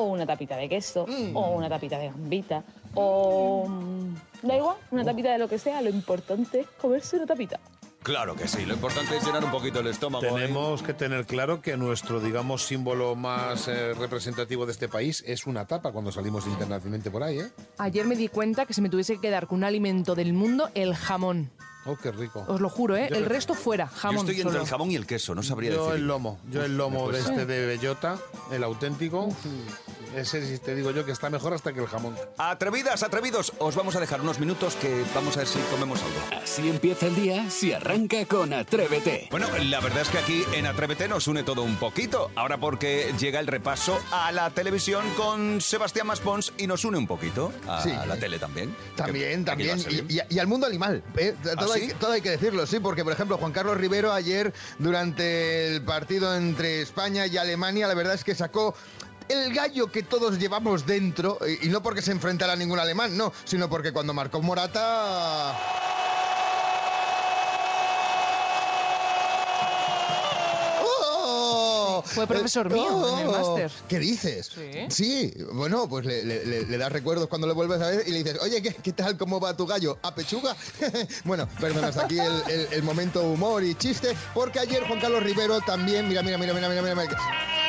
O 0.00 0.04
una 0.04 0.24
tapita 0.26 0.56
de 0.56 0.68
queso, 0.68 1.06
o 1.34 1.50
una 1.50 1.68
tapita 1.68 1.98
de 1.98 2.06
gambita, 2.08 2.64
o... 2.94 3.66
mm, 3.68 4.14
Da 4.46 4.56
igual, 4.56 4.76
una 4.90 5.04
tapita 5.04 5.32
de 5.32 5.38
lo 5.38 5.48
que 5.48 5.58
sea, 5.58 5.82
lo 5.82 5.90
importante 5.90 6.60
es 6.60 6.66
comerse 6.80 7.16
una 7.16 7.26
tapita. 7.26 7.60
Claro 8.02 8.34
que 8.34 8.48
sí, 8.48 8.64
lo 8.64 8.72
importante 8.72 9.14
es 9.18 9.26
llenar 9.26 9.44
un 9.44 9.50
poquito 9.50 9.80
el 9.80 9.88
estómago. 9.88 10.24
¿eh? 10.24 10.30
Tenemos 10.32 10.82
que 10.82 10.94
tener 10.94 11.26
claro 11.26 11.60
que 11.60 11.76
nuestro, 11.76 12.18
digamos, 12.18 12.62
símbolo 12.62 13.14
más 13.14 13.68
eh, 13.68 13.92
representativo 13.92 14.64
de 14.64 14.72
este 14.72 14.88
país 14.88 15.22
es 15.26 15.46
una 15.46 15.66
tapa 15.66 15.92
cuando 15.92 16.10
salimos 16.10 16.46
internacionalmente 16.46 17.10
por 17.10 17.22
ahí, 17.22 17.40
¿eh? 17.40 17.50
Ayer 17.76 18.06
me 18.06 18.16
di 18.16 18.28
cuenta 18.28 18.64
que 18.64 18.72
si 18.72 18.80
me 18.80 18.88
tuviese 18.88 19.16
que 19.16 19.20
quedar 19.20 19.46
con 19.46 19.58
un 19.58 19.64
alimento 19.64 20.14
del 20.14 20.32
mundo, 20.32 20.70
el 20.74 20.94
jamón. 20.94 21.50
Oh, 21.86 21.96
qué 21.96 22.10
rico. 22.12 22.44
Os 22.48 22.60
lo 22.60 22.68
juro, 22.70 22.96
¿eh? 22.96 23.06
Yo 23.10 23.16
El 23.16 23.24
creo- 23.24 23.36
resto 23.36 23.54
fuera, 23.54 23.86
Yo 23.90 23.96
jamón. 23.98 24.18
estoy 24.20 24.36
entre 24.36 24.52
solo. 24.52 24.62
el 24.64 24.68
jamón 24.68 24.90
y 24.90 24.96
el 24.96 25.06
queso, 25.06 25.34
no 25.34 25.42
sabría 25.42 25.70
Yo 25.72 25.84
decir. 25.84 26.00
el 26.00 26.06
lomo, 26.06 26.38
yo 26.50 26.62
el 26.64 26.76
lomo 26.78 27.10
de 27.10 27.18
este 27.20 27.44
de 27.44 27.66
bellota, 27.66 28.16
el 28.50 28.64
auténtico. 28.64 29.28
Ese 30.16 30.46
sí 30.46 30.58
te 30.58 30.74
digo 30.74 30.90
yo 30.90 31.04
que 31.04 31.12
está 31.12 31.30
mejor 31.30 31.54
hasta 31.54 31.72
que 31.72 31.80
el 31.80 31.86
jamón. 31.86 32.16
Atrevidas, 32.38 33.02
atrevidos, 33.02 33.52
os 33.58 33.74
vamos 33.76 33.94
a 33.96 34.00
dejar 34.00 34.20
unos 34.20 34.38
minutos 34.40 34.74
que 34.76 35.04
vamos 35.14 35.36
a 35.36 35.40
ver 35.40 35.46
si 35.48 35.58
comemos 35.70 36.00
algo. 36.02 36.42
Así 36.42 36.68
empieza 36.68 37.06
el 37.06 37.14
día 37.14 37.48
si 37.50 37.72
arranca 37.72 38.24
con 38.26 38.52
Atrévete. 38.52 39.28
Bueno, 39.30 39.46
la 39.64 39.80
verdad 39.80 40.02
es 40.02 40.08
que 40.08 40.18
aquí 40.18 40.44
en 40.54 40.66
Atrévete 40.66 41.08
nos 41.08 41.28
une 41.28 41.42
todo 41.42 41.62
un 41.62 41.76
poquito. 41.76 42.30
Ahora 42.36 42.58
porque 42.58 43.12
llega 43.18 43.40
el 43.40 43.46
repaso 43.46 43.98
a 44.10 44.32
la 44.32 44.50
televisión 44.50 45.04
con 45.16 45.60
Sebastián 45.60 46.06
Maspons 46.06 46.52
y 46.58 46.66
nos 46.66 46.84
une 46.84 46.98
un 46.98 47.06
poquito 47.06 47.52
a 47.68 47.82
Sí. 47.82 47.90
la 48.06 48.16
tele 48.16 48.38
también. 48.38 48.74
También, 48.96 49.44
también. 49.44 49.78
Y, 50.08 50.16
y- 50.16 50.20
y 50.28 50.38
al 50.38 50.46
mundo 50.46 50.66
animal. 50.66 51.02
¿eh? 51.16 51.34
Todo, 51.42 51.72
¿Ah, 51.72 51.74
hay, 51.76 51.80
sí? 51.82 51.88
que- 51.88 51.94
todo 51.94 52.12
hay 52.12 52.20
que 52.20 52.30
decirlo, 52.30 52.66
sí, 52.66 52.80
porque 52.80 53.04
por 53.04 53.12
ejemplo 53.12 53.38
Juan 53.38 53.52
Carlos 53.52 53.76
Rivero 53.76 54.12
ayer 54.12 54.52
durante 54.78 55.68
el 55.68 55.82
partido 55.82 56.34
entre 56.36 56.80
España 56.82 57.26
y 57.26 57.36
Alemania, 57.36 57.86
la 57.86 57.94
verdad 57.94 58.14
es 58.14 58.24
que 58.24 58.34
sacó 58.34 58.74
el 59.30 59.54
gallo 59.54 59.90
que 59.90 60.02
todos 60.02 60.38
llevamos 60.38 60.86
dentro, 60.86 61.38
y, 61.62 61.68
no 61.68 61.82
porque 61.82 62.02
se 62.02 62.12
enfrentara 62.12 62.52
a 62.52 62.56
ningún 62.56 62.78
alemán, 62.78 63.16
no, 63.16 63.32
sino 63.44 63.68
porque 63.70 63.92
cuando 63.92 64.12
marcó 64.14 64.40
Morata... 64.42 65.56
¡Oh! 70.82 72.02
Fue 72.04 72.26
profesor 72.26 72.70
mío 72.70 73.18
en 73.18 73.18
el 73.20 73.28
máster. 73.28 73.70
¿Qué 73.88 73.98
dices? 73.98 74.50
Sí. 74.88 75.32
bueno, 75.52 75.88
pues 75.88 76.04
le, 76.06 76.24
le- 76.24 76.78
das 76.78 76.92
recuerdos 76.92 77.28
cuando 77.28 77.46
le 77.46 77.52
vuelves 77.52 77.80
a 77.80 77.88
ver 77.88 78.04
y 78.06 78.12
le 78.12 78.18
dices, 78.22 78.38
oye, 78.40 78.62
¿qué, 78.62 78.74
qué 78.74 78.92
tal? 78.92 79.16
¿Cómo 79.16 79.38
va 79.40 79.56
tu 79.56 79.66
gallo? 79.66 79.98
¿A 80.02 80.14
pechuga? 80.14 80.56
bueno, 81.24 81.48
perdón, 81.60 81.84
hasta 81.84 82.04
aquí 82.04 82.18
el, 82.18 82.42
el- 82.48 82.68
el 82.72 82.82
momento 82.82 83.22
humor 83.22 83.62
y 83.64 83.74
chiste, 83.74 84.16
porque 84.34 84.60
ayer 84.60 84.86
Juan 84.86 85.00
Carlos 85.00 85.22
Rivero 85.22 85.60
también, 85.60 86.08
mira, 86.08 86.22
mira, 86.22 86.38
mira, 86.38 86.54
mira, 86.54 86.68
mira, 86.68 86.82
mira, 86.82 86.94
mira. 86.94 87.59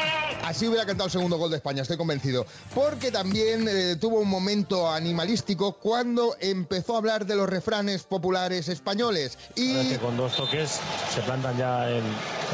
Así 0.43 0.67
hubiera 0.67 0.85
cantado 0.85 1.05
el 1.05 1.11
segundo 1.11 1.37
gol 1.37 1.51
de 1.51 1.57
España, 1.57 1.81
estoy 1.83 1.97
convencido. 1.97 2.45
Porque 2.73 3.11
también 3.11 3.67
eh, 3.69 3.95
tuvo 3.99 4.19
un 4.19 4.27
momento 4.29 4.89
animalístico 4.89 5.73
cuando 5.73 6.35
empezó 6.39 6.95
a 6.95 6.97
hablar 6.97 7.25
de 7.25 7.35
los 7.35 7.47
refranes 7.49 8.03
populares 8.03 8.67
españoles. 8.67 9.37
Y 9.55 9.89
que 9.89 9.97
con 9.99 10.17
dos 10.17 10.35
toques 10.35 10.79
se 11.13 11.21
plantan 11.21 11.57
ya 11.57 11.89
en, 11.89 12.03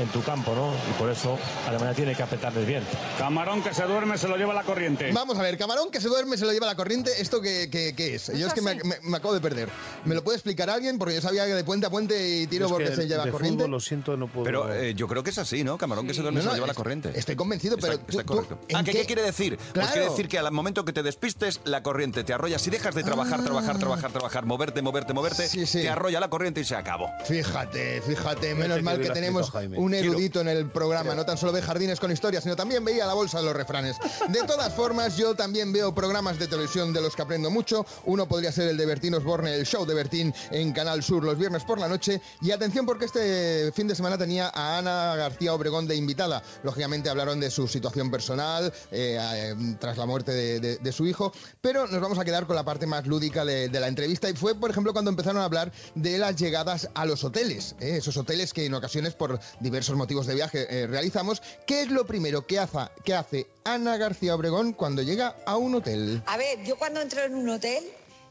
en 0.01 0.07
tu 0.11 0.21
campo, 0.23 0.53
¿no? 0.53 0.73
Y 0.89 0.93
por 0.99 1.09
eso 1.09 1.37
Alemania 1.67 1.93
tiene 1.95 2.13
que 2.15 2.23
apretarles 2.23 2.67
bien. 2.67 2.83
Camarón 3.17 3.63
que 3.63 3.73
se 3.73 3.83
duerme 3.83 4.17
se 4.17 4.27
lo 4.27 4.35
lleva 4.37 4.53
la 4.53 4.63
corriente. 4.63 5.11
Vamos 5.13 5.37
a 5.37 5.41
ver, 5.41 5.57
camarón 5.57 5.89
que 5.89 6.01
se 6.01 6.09
duerme 6.09 6.37
se 6.37 6.45
lo 6.45 6.51
lleva 6.51 6.65
la 6.67 6.75
corriente. 6.75 7.11
¿Esto 7.21 7.41
qué, 7.41 7.69
qué- 7.71 7.93
qué 7.95 8.15
es? 8.15 8.27
Yo 8.37 8.47
es 8.47 8.53
que 8.53 8.61
me, 8.61 8.75
me- 8.83 8.97
me 9.01 9.17
acabo 9.17 9.33
de 9.33 9.39
perder. 9.41 9.69
¿Me 10.05 10.13
lo 10.13 10.23
puede 10.23 10.35
explicar 10.37 10.69
alguien? 10.69 10.97
Porque 10.99 11.15
yo 11.15 11.21
sabía 11.21 11.45
que 11.45 11.53
de 11.53 11.63
puente 11.63 11.87
a 11.87 11.89
puente 11.89 12.37
y 12.41 12.47
tiro 12.47 12.65
Es 12.65 12.71
porque 12.71 12.95
se 12.95 13.07
lleva 13.07 13.25
de 13.25 13.31
corriente. 13.31 13.57
fútbol, 13.63 13.71
lo 13.71 13.79
siento, 13.79 14.17
no 14.17 14.27
puedo. 14.27 14.43
Pero 14.43 14.73
eh, 14.73 14.93
yo 14.93 15.07
creo 15.07 15.23
que 15.23 15.29
es 15.29 15.37
así, 15.37 15.63
¿no? 15.63 15.77
Camarón 15.77 16.05
que 16.05 16.13
se 16.13 16.21
duerme 16.21 16.39
No, 16.39 16.43
se 16.43 16.47
lo 16.49 16.53
lleva 16.55 16.67
la 16.67 16.73
corriente. 16.73 17.11
Estoy 17.15 17.35
convencido, 17.35 17.76
pero 17.81 17.93
Está, 17.93 18.05
tú- 18.05 18.11
está 18.19 18.23
tú- 18.23 18.33
correcto. 18.33 18.59
¿en 18.67 18.75
Ah, 18.75 18.83
¿qué, 18.83 19.05
quiere 19.05 19.21
decir? 19.21 19.57
Pues 19.73 19.87
quiere 19.91 20.09
decir 20.09 20.27
que 20.27 20.37
al 20.39 20.51
momento 20.51 20.85
que 20.85 20.93
te 20.93 21.03
despistes, 21.03 21.61
la 21.65 21.83
corriente 21.83 22.23
te 22.23 22.33
arrolla. 22.33 22.59
Si 22.59 22.69
dejas 22.69 22.93
de 22.95 23.03
trabajar, 23.03 23.43
trabajar, 23.43 23.77
trabajar, 23.79 24.11
trabajar, 24.11 24.45
moverte, 24.45 24.81
moverte, 24.81 25.13
moverte. 25.13 25.47
Sí, 25.47 25.65
sí. 25.65 25.81
te 25.81 25.89
arrolla 25.89 26.19
la 26.19 26.29
corriente 26.29 26.61
y 26.61 26.63
se 26.65 26.75
acabó. 26.75 27.09
Fíjate, 27.25 28.01
fíjate, 28.01 28.55
menos 28.55 28.77
que 28.77 28.83
mal 28.83 28.99
que 28.99 29.09
tenemos 29.09 29.51
Jaime. 29.51 29.77
un 29.77 29.93
erudito 29.93 30.41
en 30.41 30.47
el 30.47 30.69
programa. 30.69 31.15
No 31.15 31.25
tan 31.25 31.37
solo 31.37 31.51
ve 31.51 31.61
jardines 31.61 31.99
con 31.99 32.11
historias, 32.11 32.43
sino 32.43 32.55
también 32.55 32.83
veía 32.83 33.05
la 33.05 33.13
bolsa 33.13 33.39
de 33.39 33.45
los 33.45 33.55
refranes. 33.55 33.97
De 34.29 34.43
todas 34.43 34.73
formas, 34.73 35.17
yo 35.17 35.35
también 35.35 35.71
veo 35.71 35.93
programas 35.93 36.39
de 36.39 36.47
televisión 36.47 36.93
de 36.93 37.01
los 37.01 37.15
que 37.15 37.21
aprendo 37.21 37.49
mucho. 37.49 37.85
Uno 38.05 38.27
podría 38.27 38.51
ser 38.51 38.67
el 38.69 38.77
de 38.77 38.85
Bertín 38.85 39.13
Osborne, 39.15 39.53
el 39.55 39.65
show 39.65 39.85
de 39.85 39.93
Bertín 39.93 40.33
en 40.51 40.71
Canal 40.73 41.03
Sur 41.03 41.23
los 41.23 41.37
viernes 41.37 41.63
por 41.63 41.79
la 41.79 41.87
noche. 41.87 42.21
Y 42.41 42.51
atención 42.51 42.85
porque 42.85 43.05
este 43.05 43.71
fin 43.73 43.87
de 43.87 43.95
semana 43.95 44.17
tenía 44.17 44.51
a 44.53 44.77
Ana 44.77 45.15
García 45.15 45.53
Obregón 45.53 45.87
de 45.87 45.95
invitada. 45.95 46.43
Lógicamente 46.63 47.09
hablaron 47.09 47.39
de 47.39 47.49
su 47.51 47.66
situación 47.67 48.11
personal 48.11 48.73
eh, 48.91 49.17
eh, 49.19 49.55
tras 49.79 49.97
la 49.97 50.05
muerte 50.05 50.31
de, 50.31 50.59
de- 50.59 50.77
de 50.77 50.91
su 50.91 51.05
hijo, 51.05 51.31
pero 51.61 51.87
nos 51.87 52.01
vamos 52.01 52.19
a 52.19 52.25
quedar 52.25 52.45
con 52.47 52.55
la 52.55 52.63
parte 52.65 52.85
más 52.85 53.05
lúdica 53.07 53.45
de, 53.45 53.69
de 53.69 53.79
la 53.79 53.87
entrevista 53.87 54.29
y 54.29 54.33
fue, 54.33 54.55
por 54.55 54.69
ejemplo, 54.71 54.93
cuando 54.93 55.09
empezaron 55.11 55.41
a 55.41 55.45
hablar 55.45 55.71
de 55.95 56.17
las 56.17 56.35
llegadas 56.35 56.89
a 56.93 57.05
los 57.05 57.23
hoteles, 57.23 57.75
¿eh? 57.79 57.97
esos 57.97 58.17
hoteles 58.17 58.53
que 58.53 58.65
en 58.65 58.73
ocasiones 58.73 59.13
por 59.13 59.39
diversos 59.59 59.95
motivos 59.95 60.27
de 60.27 60.35
viaje 60.35 60.67
eh, 60.69 60.87
realizamos. 60.87 61.41
¿Qué 61.65 61.81
es 61.81 61.89
lo 61.91 62.05
primero 62.05 62.45
que 62.47 62.59
hace, 62.59 62.77
que 63.03 63.13
hace 63.13 63.47
Ana 63.63 63.97
García 63.97 64.35
Obregón 64.35 64.73
cuando 64.73 65.01
llega 65.01 65.35
a 65.45 65.57
un 65.57 65.75
hotel? 65.75 66.21
A 66.25 66.37
ver, 66.37 66.63
yo 66.63 66.77
cuando 66.77 67.01
entro 67.01 67.23
en 67.23 67.35
un 67.35 67.49
hotel 67.49 67.83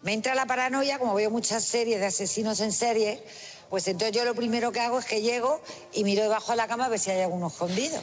me 0.02 0.12
entra 0.12 0.34
la 0.34 0.46
paranoia, 0.46 0.98
como 0.98 1.14
veo 1.14 1.30
muchas 1.30 1.64
series 1.64 1.98
de 1.98 2.06
asesinos 2.06 2.60
en 2.60 2.70
serie, 2.70 3.22
pues 3.70 3.86
entonces 3.88 4.16
yo 4.16 4.24
lo 4.24 4.34
primero 4.34 4.72
que 4.72 4.80
hago 4.80 4.98
es 4.98 5.04
que 5.06 5.22
llego 5.22 5.60
y 5.92 6.04
miro 6.04 6.22
debajo 6.22 6.52
de 6.52 6.56
la 6.56 6.66
cama 6.68 6.86
a 6.86 6.88
ver 6.88 6.98
si 6.98 7.10
hay 7.10 7.22
alguno 7.22 7.48
escondido. 7.48 7.98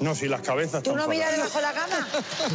No, 0.00 0.14
si 0.14 0.28
las 0.28 0.42
cabezas 0.42 0.82
¿Tú 0.82 0.90
están 0.90 1.04
no 1.04 1.08
miras 1.08 1.32
debajo 1.32 1.56
de 1.58 1.62
la 1.62 1.72
cama? 1.72 2.08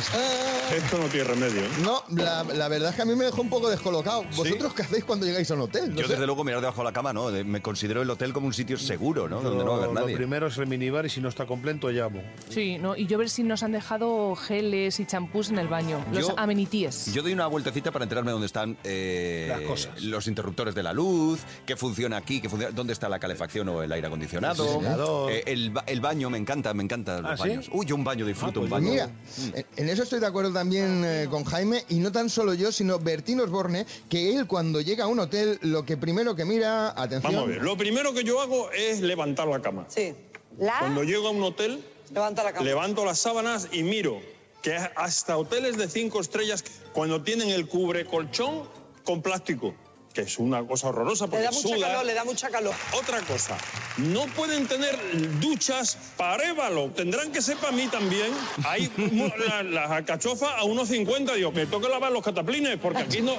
Esto 0.76 0.98
no 0.98 1.06
tiene 1.08 1.26
remedio. 1.26 1.62
No, 1.82 2.04
la, 2.10 2.44
la 2.44 2.68
verdad 2.68 2.92
es 2.92 2.96
que 2.96 3.02
a 3.02 3.06
mí 3.06 3.16
me 3.16 3.26
dejó 3.26 3.42
un 3.42 3.50
poco 3.50 3.70
descolocado. 3.70 4.24
¿Vosotros 4.36 4.74
qué 4.74 4.84
hacéis 4.84 5.04
cuando 5.04 5.26
llegáis 5.26 5.50
a 5.52 5.56
un 5.56 5.62
hotel? 5.62 5.90
No 5.94 5.98
Yo 6.02 6.08
sé. 6.08 6.14
desde 6.14 6.26
luego 6.26 6.44
mirar 6.44 6.62
debajo 6.62 6.80
de 6.82 6.86
la 6.86 6.94
cama, 6.94 7.12
¿no? 7.14 7.30
Me 7.32 7.62
considero 7.62 8.02
el 8.02 8.10
hotel 8.10 8.34
como 8.34 8.48
un 8.48 8.54
sitio 8.54 8.78
seguro, 8.78 9.28
¿no? 9.28 9.42
Donde 9.42 9.64
no 9.64 9.72
va 9.72 9.76
a 9.76 9.78
haber 9.84 9.90
Lo 9.94 10.02
nadie. 10.02 10.16
primero 10.16 10.48
es 10.48 10.58
el 10.58 10.68
minibar 10.68 11.06
y 11.06 11.10
si 11.10 11.22
no 11.22 11.30
está 11.30 11.46
completo 11.46 11.90
llamo. 11.90 12.22
Sí, 12.50 12.78
no, 12.78 12.96
y 12.96 13.08
yo 13.08 13.18
ver 13.18 13.30
si 13.30 13.44
nos 13.44 13.64
han 13.64 13.72
dejado 13.74 14.36
geles 14.36 15.00
y 15.00 15.06
champús 15.06 15.50
en 15.50 15.60
el 15.60 15.68
baño. 15.68 16.04
Los 16.12 16.28
Yo- 16.30 16.40
amenities. 16.40 17.14
Yo 17.14 17.22
doy 17.22 17.34
una 17.34 17.48
vueltecita 17.48 17.92
para 17.92 18.04
enterarme 18.04 18.32
dónde 18.32 18.48
están 18.48 18.78
eh, 18.84 19.48
Las 19.50 19.62
cosas. 19.62 20.02
los 20.04 20.28
interruptores 20.28 20.76
de 20.76 20.84
la 20.84 20.94
luz, 20.94 21.40
qué 21.66 21.76
funciona 21.76 22.18
aquí, 22.18 22.42
funciona, 22.50 22.74
dónde 22.76 22.94
está 22.94 23.10
la 23.10 23.20
calefacción 23.20 23.68
o 23.70 23.82
el 23.84 23.92
aire 23.92 24.08
acondicionado. 24.08 25.30
El. 25.30 25.36
Eh, 25.36 25.44
el, 25.48 25.74
el 25.88 26.02
baño, 26.02 26.30
me 26.30 26.38
encanta, 26.38 26.74
me 26.74 26.84
encantan 26.84 27.22
los 27.24 27.32
¿Ah, 27.32 27.38
sí? 27.44 27.50
baños. 27.50 27.70
Uy, 27.72 27.86
yo 27.86 27.96
un 27.96 28.04
baño 28.04 28.26
disfruto, 28.26 28.62
un 28.62 28.70
Pues 28.70 28.82
baño. 28.82 28.92
mira, 28.92 29.10
en- 29.54 29.66
en 29.76 29.90
eso 29.90 30.04
estoy 30.04 30.20
de 30.20 30.28
acuerdo 30.28 30.52
también 30.54 31.04
eh, 31.06 31.28
con 31.30 31.44
Jaime, 31.46 31.84
y 31.90 31.96
no 31.96 32.12
tan 32.12 32.30
solo 32.30 32.54
yo, 32.54 32.72
sino 32.72 33.00
Bertín 33.00 33.40
Osborne, 33.40 33.86
que 34.10 34.36
él 34.36 34.48
cuando 34.48 34.82
llega 34.82 35.06
a 35.06 35.08
un 35.08 35.20
hotel, 35.20 35.60
lo 35.62 35.86
que 35.86 35.98
primero 35.98 36.36
que 36.36 36.46
mira, 36.46 36.90
atención... 36.90 37.34
Vamos 37.34 37.48
a 37.50 37.52
ver, 37.52 37.62
lo 37.64 37.78
primero 37.78 38.14
que 38.14 38.24
yo 38.24 38.42
hago 38.42 38.72
es 38.72 39.02
levantar 39.02 39.48
la 39.48 39.62
cama. 39.62 39.86
Sí. 39.88 40.14
¿La? 40.60 40.80
Cuando 40.80 41.04
llego 41.04 41.28
a 41.28 41.32
un 41.32 41.42
hotel, 41.44 41.84
Levanta 42.14 42.44
la 42.44 42.52
cama. 42.54 42.66
levanto 42.66 43.06
las 43.06 43.18
sábanas 43.20 43.70
y 43.72 43.82
miro 43.84 44.20
que 44.62 44.76
hasta 44.76 45.36
hoteles 45.38 45.78
de 45.78 45.90
cinco 45.90 46.22
estrellas, 46.22 46.64
cuando 46.94 47.22
tienen 47.24 47.50
el 47.50 47.68
cubre 47.68 48.06
colchón 48.06 48.64
con 49.04 49.22
plástico, 49.22 49.74
que 50.14 50.22
es 50.22 50.38
una 50.38 50.64
cosa 50.66 50.90
horrorosa 50.90 51.26
Le 51.26 51.32
porque 51.32 51.44
da 51.46 51.52
mucha 51.52 51.68
suda. 51.68 51.88
calor, 51.88 52.06
le 52.06 52.14
da 52.14 52.24
mucha 52.24 52.50
calor. 52.50 52.76
Otra 52.94 53.20
cosa, 53.22 53.58
no 53.98 54.26
pueden 54.28 54.68
tener 54.68 54.96
duchas 55.40 55.98
para 56.18 56.44
Évalo, 56.48 56.90
tendrán 56.92 57.32
que 57.32 57.42
ser 57.42 57.58
para 57.58 57.72
mí 57.72 57.88
también. 57.88 58.32
Hay 58.66 58.92
mu- 58.98 59.30
la- 59.48 59.64
las 59.64 59.92
alcachofas 59.92 60.52
a 60.58 60.64
unos 60.66 60.90
50, 60.90 61.34
digo, 61.34 61.52
me 61.52 61.66
toca 61.66 61.90
lavar 61.90 62.12
los 62.12 62.24
cataplines, 62.24 62.78
porque 62.80 63.00
aquí 63.00 63.22
no, 63.22 63.36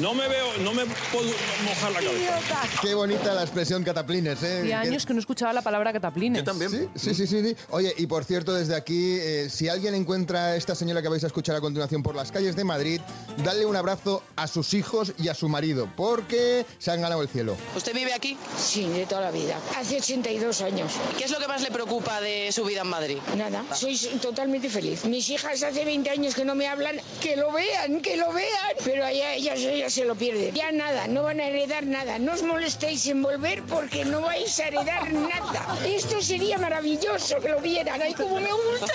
no 0.00 0.14
me 0.14 0.28
veo, 0.28 0.58
no 0.58 0.74
me 0.74 0.84
puedo 1.12 1.30
mojar 1.64 1.92
la 1.92 2.00
cabeza. 2.00 2.62
Qué 2.82 2.94
bonita 2.94 3.34
la 3.34 3.42
expresión 3.42 3.82
cataplines, 3.82 4.42
¿eh? 4.42 4.62
Qué- 4.64 4.74
años 4.74 5.06
que 5.06 5.14
no 5.14 5.20
escuchaba 5.20 5.52
la 5.52 5.62
palabra 5.62 5.92
cataplines. 5.92 6.44
Sí, 6.68 6.88
sí, 6.96 7.14
sí, 7.14 7.26
sí, 7.26 7.42
sí. 7.42 7.56
Oye, 7.70 7.94
y 7.96 8.06
por 8.06 8.24
cierto, 8.24 8.54
desde 8.54 8.74
aquí, 8.74 9.16
eh, 9.20 9.48
si 9.50 9.68
alguien 9.68 9.94
encuentra 9.94 10.46
a 10.46 10.56
esta 10.56 10.74
señora 10.74 11.02
que 11.02 11.08
vais 11.08 11.24
a 11.24 11.26
escuchar 11.28 11.56
a 11.56 11.60
continuación 11.60 12.02
por 12.02 12.14
las 12.14 12.30
calles 12.30 12.56
de 12.56 12.64
Madrid, 12.64 13.00
dale 13.44 13.64
un 13.64 13.76
abrazo 13.76 14.22
a 14.36 14.46
sus 14.46 14.74
hijos 14.74 15.12
y 15.18 15.28
a 15.28 15.34
su 15.34 15.48
marido, 15.48 15.88
porque 15.96 16.66
se 16.78 16.90
han 16.90 17.00
ganado 17.00 17.22
el 17.22 17.28
cielo. 17.28 17.56
¿Usted 17.74 17.94
vive 17.94 18.12
aquí? 18.12 18.36
Sí, 18.58 18.86
de 18.88 19.06
toda 19.06 19.22
la 19.22 19.30
vida. 19.30 19.58
Hace 19.78 19.96
82 19.98 20.60
años. 20.60 20.92
¿Qué 21.18 21.24
es 21.24 21.30
lo 21.30 21.38
que 21.38 21.48
más 21.48 21.62
le 21.62 21.70
preocupa 21.70 22.20
de 22.20 22.52
su 22.52 22.64
vida 22.64 22.82
en 22.82 22.88
Madrid? 22.88 23.18
Nada, 23.36 23.64
soy 23.74 23.96
totalmente 24.20 24.68
feliz. 24.68 25.04
Mis 25.06 25.28
hijas 25.30 25.62
hace 25.62 25.84
20 25.84 26.10
años 26.10 26.34
que 26.34 26.44
no 26.44 26.54
me 26.54 26.68
hablan, 26.68 26.96
que 27.20 27.36
lo 27.36 27.50
vean, 27.52 28.00
que 28.02 28.16
lo 28.16 28.32
vean. 28.32 28.46
Pero 28.84 29.04
allá 29.04 29.34
ellas, 29.34 29.58
ellas 29.60 29.85
se 29.90 30.04
lo 30.04 30.14
pierden. 30.14 30.54
Ya 30.54 30.72
nada, 30.72 31.06
no 31.06 31.22
van 31.22 31.40
a 31.40 31.46
heredar 31.46 31.84
nada. 31.86 32.18
No 32.18 32.32
os 32.32 32.42
molestéis 32.42 33.06
en 33.06 33.22
volver 33.22 33.62
porque 33.62 34.04
no 34.04 34.22
vais 34.22 34.58
a 34.60 34.68
heredar 34.68 35.12
nada. 35.12 35.78
Esto 35.86 36.20
sería 36.20 36.58
maravilloso 36.58 37.38
que 37.40 37.48
lo 37.48 37.60
vieran. 37.60 38.00
Ay, 38.02 38.14
como 38.14 38.40
me 38.40 38.52
gusta. 38.52 38.92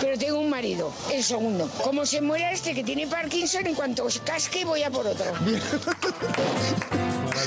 Pero 0.00 0.18
tengo 0.18 0.40
un 0.40 0.50
marido, 0.50 0.92
el 1.12 1.24
segundo. 1.24 1.68
Como 1.82 2.06
se 2.06 2.20
muera 2.20 2.52
este 2.52 2.74
que 2.74 2.84
tiene 2.84 3.06
Parkinson, 3.06 3.66
en 3.66 3.74
cuanto 3.74 4.04
os 4.04 4.18
casque 4.20 4.64
voy 4.64 4.82
a 4.82 4.90
por 4.90 5.06
otro. 5.06 5.32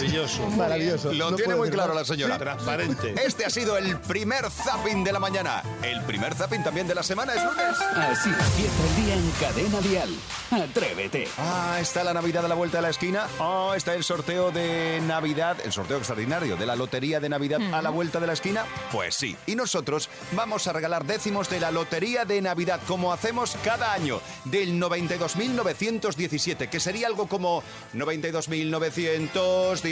Maravilloso. 0.01 0.50
Maravilloso. 0.50 1.13
Lo 1.13 1.29
No 1.29 1.36
tiene 1.36 1.55
muy 1.55 1.70
claro 1.70 1.93
la 1.93 2.03
señora. 2.03 2.38
Transparente. 2.38 3.13
Este 3.24 3.46
ha 3.46 3.50
sido 3.50 3.77
el 3.77 3.98
primer 4.00 4.50
zapping 4.50 5.03
de 5.03 5.13
la 5.13 5.20
mañana. 5.20 5.62
El 5.84 6.01
primer 6.03 6.34
zapping 6.34 6.63
también 6.63 6.88
de 6.88 6.96
la 6.96 7.03
semana 7.03 7.34
es 7.34 7.43
lunes. 7.43 7.79
Así 7.79 8.29
empieza 8.29 8.84
el 8.89 8.96
día 9.05 9.13
en 9.15 9.31
Cadena 9.39 9.79
Dial. 9.81 10.10
Atrévete. 10.51 11.27
Ah, 11.38 11.77
está 11.79 12.03
la 12.03 12.13
Navidad 12.13 12.46
a 12.46 12.48
la 12.48 12.55
vuelta 12.55 12.77
de 12.77 12.81
la 12.81 12.89
esquina. 12.89 13.27
Ah, 13.39 13.74
está 13.75 13.93
el 13.93 14.03
sorteo 14.03 14.50
de 14.51 15.00
Navidad, 15.05 15.58
el 15.63 15.72
sorteo 15.72 15.98
extraordinario 15.98 16.58
de 16.58 16.65
la 16.65 16.75
Lotería 16.75 17.20
de 17.20 17.29
Navidad 17.29 17.62
a 17.72 17.81
la 17.81 17.91
vuelta 17.91 18.20
de 18.20 18.27
la 18.27 18.34
esquina. 18.34 18.65
Pues 18.91 19.13
sí. 19.15 19.38
Y 19.46 19.55
nosotros 19.55 20.10
vamos 20.31 20.65
a 20.67 20.74
regalar 20.74 21.05
décimos 21.05 21.48
de 21.50 21.60
la 21.60 21.70
Lotería 21.72 22.25
de 22.25 22.41
Navidad, 22.41 22.79
como 22.88 23.13
hacemos 23.13 23.55
cada 23.63 23.93
año, 23.93 24.20
del 24.46 24.81
92.917, 24.81 26.70
que 26.70 26.79
sería 26.79 27.08
algo 27.08 27.27
como 27.27 27.62
92.917. 27.93 29.91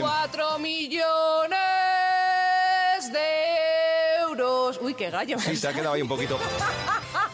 ¡Cuatro 0.00 0.58
millones 0.58 1.58
de 3.12 4.20
euros! 4.20 4.78
Uy, 4.82 4.94
qué 4.94 5.10
gallo. 5.10 5.38
Sí, 5.38 5.58
te 5.58 5.68
ha 5.68 5.72
quedado 5.72 5.94
ahí 5.94 6.02
un 6.02 6.08
poquito. 6.08 6.38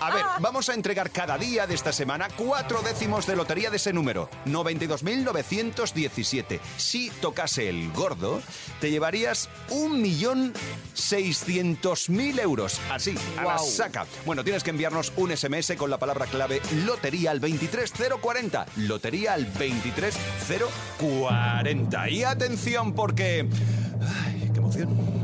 A 0.00 0.14
ver, 0.14 0.24
vamos 0.40 0.68
a 0.68 0.74
entregar 0.74 1.10
cada 1.10 1.38
día 1.38 1.66
de 1.66 1.74
esta 1.74 1.92
semana 1.92 2.28
cuatro 2.36 2.82
décimos 2.82 3.26
de 3.26 3.34
lotería 3.36 3.70
de 3.70 3.76
ese 3.76 3.92
número, 3.92 4.28
92.917. 4.46 6.60
Si 6.76 7.10
tocase 7.10 7.68
el 7.68 7.92
gordo, 7.92 8.40
te 8.80 8.90
llevarías 8.90 9.48
1.600.000 9.70 12.40
euros. 12.40 12.80
Así, 12.90 13.14
a 13.38 13.44
la 13.44 13.58
saca. 13.58 14.06
Bueno, 14.24 14.42
tienes 14.44 14.62
que 14.62 14.70
enviarnos 14.70 15.12
un 15.16 15.36
SMS 15.36 15.72
con 15.76 15.90
la 15.90 15.98
palabra 15.98 16.26
clave 16.26 16.62
lotería 16.84 17.30
al 17.30 17.40
23040. 17.40 18.66
Lotería 18.76 19.32
al 19.34 19.46
23040. 19.46 22.10
Y 22.10 22.24
atención 22.24 22.94
porque... 22.94 23.48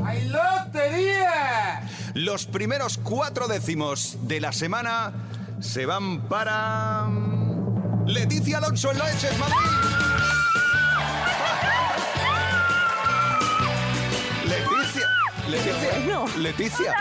¡Hay 0.05 0.29
lotería! 0.29 1.81
Los 2.13 2.45
primeros 2.45 2.97
cuatro 2.97 3.47
décimos 3.47 4.17
de 4.21 4.39
la 4.39 4.51
semana 4.51 5.11
se 5.59 5.85
van 5.85 6.21
para. 6.21 7.07
Leticia 8.05 8.57
Alonso 8.57 8.91
en 8.91 8.99
Loeches, 8.99 9.37
Madrid. 9.39 9.55
Leticia, 14.45 15.09
Leticia, 15.49 16.25
Leticia, 16.37 16.95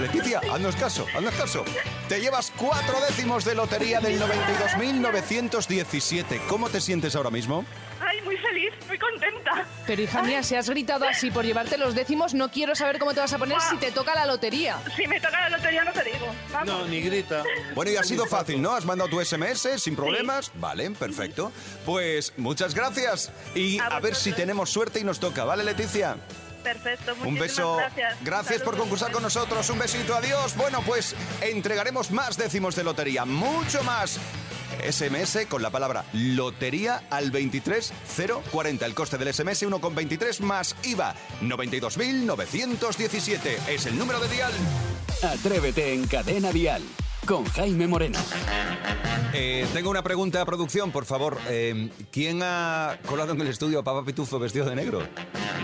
Leticia, 0.00 0.40
haznos 0.52 0.76
caso, 0.76 1.06
haznos 1.14 1.34
caso. 1.34 1.64
Te 2.08 2.20
llevas 2.20 2.52
cuatro 2.56 3.00
décimos 3.00 3.44
de 3.44 3.54
lotería 3.54 4.00
del 4.00 4.20
92.917. 4.20 6.40
¿Cómo 6.48 6.68
te 6.68 6.80
sientes 6.80 7.16
ahora 7.16 7.30
mismo? 7.30 7.64
Ay, 8.00 8.20
muy 8.22 8.36
feliz, 8.36 8.72
muy 8.86 8.98
contenta. 8.98 9.66
Pero 9.86 10.02
hija 10.02 10.22
mía, 10.22 10.42
si 10.42 10.54
has 10.54 10.70
gritado 10.70 11.08
así 11.08 11.30
por 11.30 11.44
llevarte 11.44 11.78
los 11.78 11.94
décimos, 11.94 12.34
no 12.34 12.50
quiero 12.50 12.74
saber 12.74 12.98
cómo 12.98 13.12
te 13.12 13.20
vas 13.20 13.32
a 13.32 13.38
poner 13.38 13.58
si 13.60 13.76
te 13.76 13.90
toca 13.90 14.14
la 14.14 14.26
lotería. 14.26 14.76
Si 14.94 15.06
me 15.06 15.20
toca 15.20 15.40
la 15.40 15.56
lotería 15.56 15.82
no 15.82 15.92
te 15.92 16.04
digo. 16.04 16.26
Vamos. 16.52 16.68
No, 16.68 16.86
ni 16.86 17.00
grita. 17.00 17.42
Bueno, 17.74 17.90
y 17.90 17.96
ha 17.96 18.04
sido 18.04 18.26
fácil, 18.26 18.62
¿no? 18.62 18.72
Has 18.72 18.84
mandado 18.84 19.10
tu 19.10 19.20
SMS 19.20 19.82
sin 19.82 19.96
problemas. 19.96 20.52
Vale, 20.54 20.90
perfecto. 20.92 21.50
Pues 21.84 22.32
muchas 22.36 22.74
gracias. 22.74 23.32
Y 23.54 23.78
a, 23.80 23.98
ver 24.00 24.14
si 24.14 24.32
tenemos 24.32 24.70
suerte 24.70 25.00
y 25.00 25.04
nos 25.04 25.18
toca, 25.18 25.44
¿vale, 25.44 25.64
Leticia? 25.64 26.16
Perfecto, 26.62 27.14
Un 27.24 27.38
beso. 27.38 27.78
Gracias. 28.22 28.62
por 28.62 28.76
concursar 28.76 29.10
con 29.12 29.22
nosotros. 29.22 29.68
Un 29.70 29.78
besito, 29.78 30.14
adiós. 30.14 30.54
Bueno, 30.56 30.82
pues 30.86 31.14
entregaremos 31.40 32.10
más 32.10 32.36
décimos 32.36 32.76
de 32.76 32.84
lotería, 32.84 33.24
mucho 33.24 33.82
más. 33.84 34.18
SMS 34.86 35.46
con 35.48 35.62
la 35.62 35.70
palabra 35.70 36.04
lotería 36.12 37.02
al 37.10 37.30
23040. 37.32 38.86
El 38.86 38.94
coste 38.94 39.18
del 39.18 39.34
SMS 39.34 39.64
1,23 39.64 40.38
más 40.40 40.76
IVA. 40.84 41.14
92.917 41.42 43.68
es 43.68 43.86
el 43.86 43.98
número 43.98 44.20
de 44.20 44.28
dial. 44.28 44.52
Atrévete 45.22 45.94
en 45.94 46.06
Cadena 46.06 46.52
Dial 46.52 46.82
con 47.28 47.44
Jaime 47.44 47.86
Moreno. 47.86 48.18
Eh, 49.34 49.66
tengo 49.74 49.90
una 49.90 50.02
pregunta 50.02 50.40
a 50.40 50.46
producción, 50.46 50.90
por 50.90 51.04
favor. 51.04 51.36
Eh, 51.48 51.90
¿Quién 52.10 52.40
ha 52.42 52.98
colado 53.06 53.34
en 53.34 53.40
el 53.42 53.48
estudio 53.48 53.80
a 53.80 53.84
Papá 53.84 54.02
Pitufo 54.04 54.38
vestido 54.38 54.64
de 54.64 54.74
negro? 54.74 55.02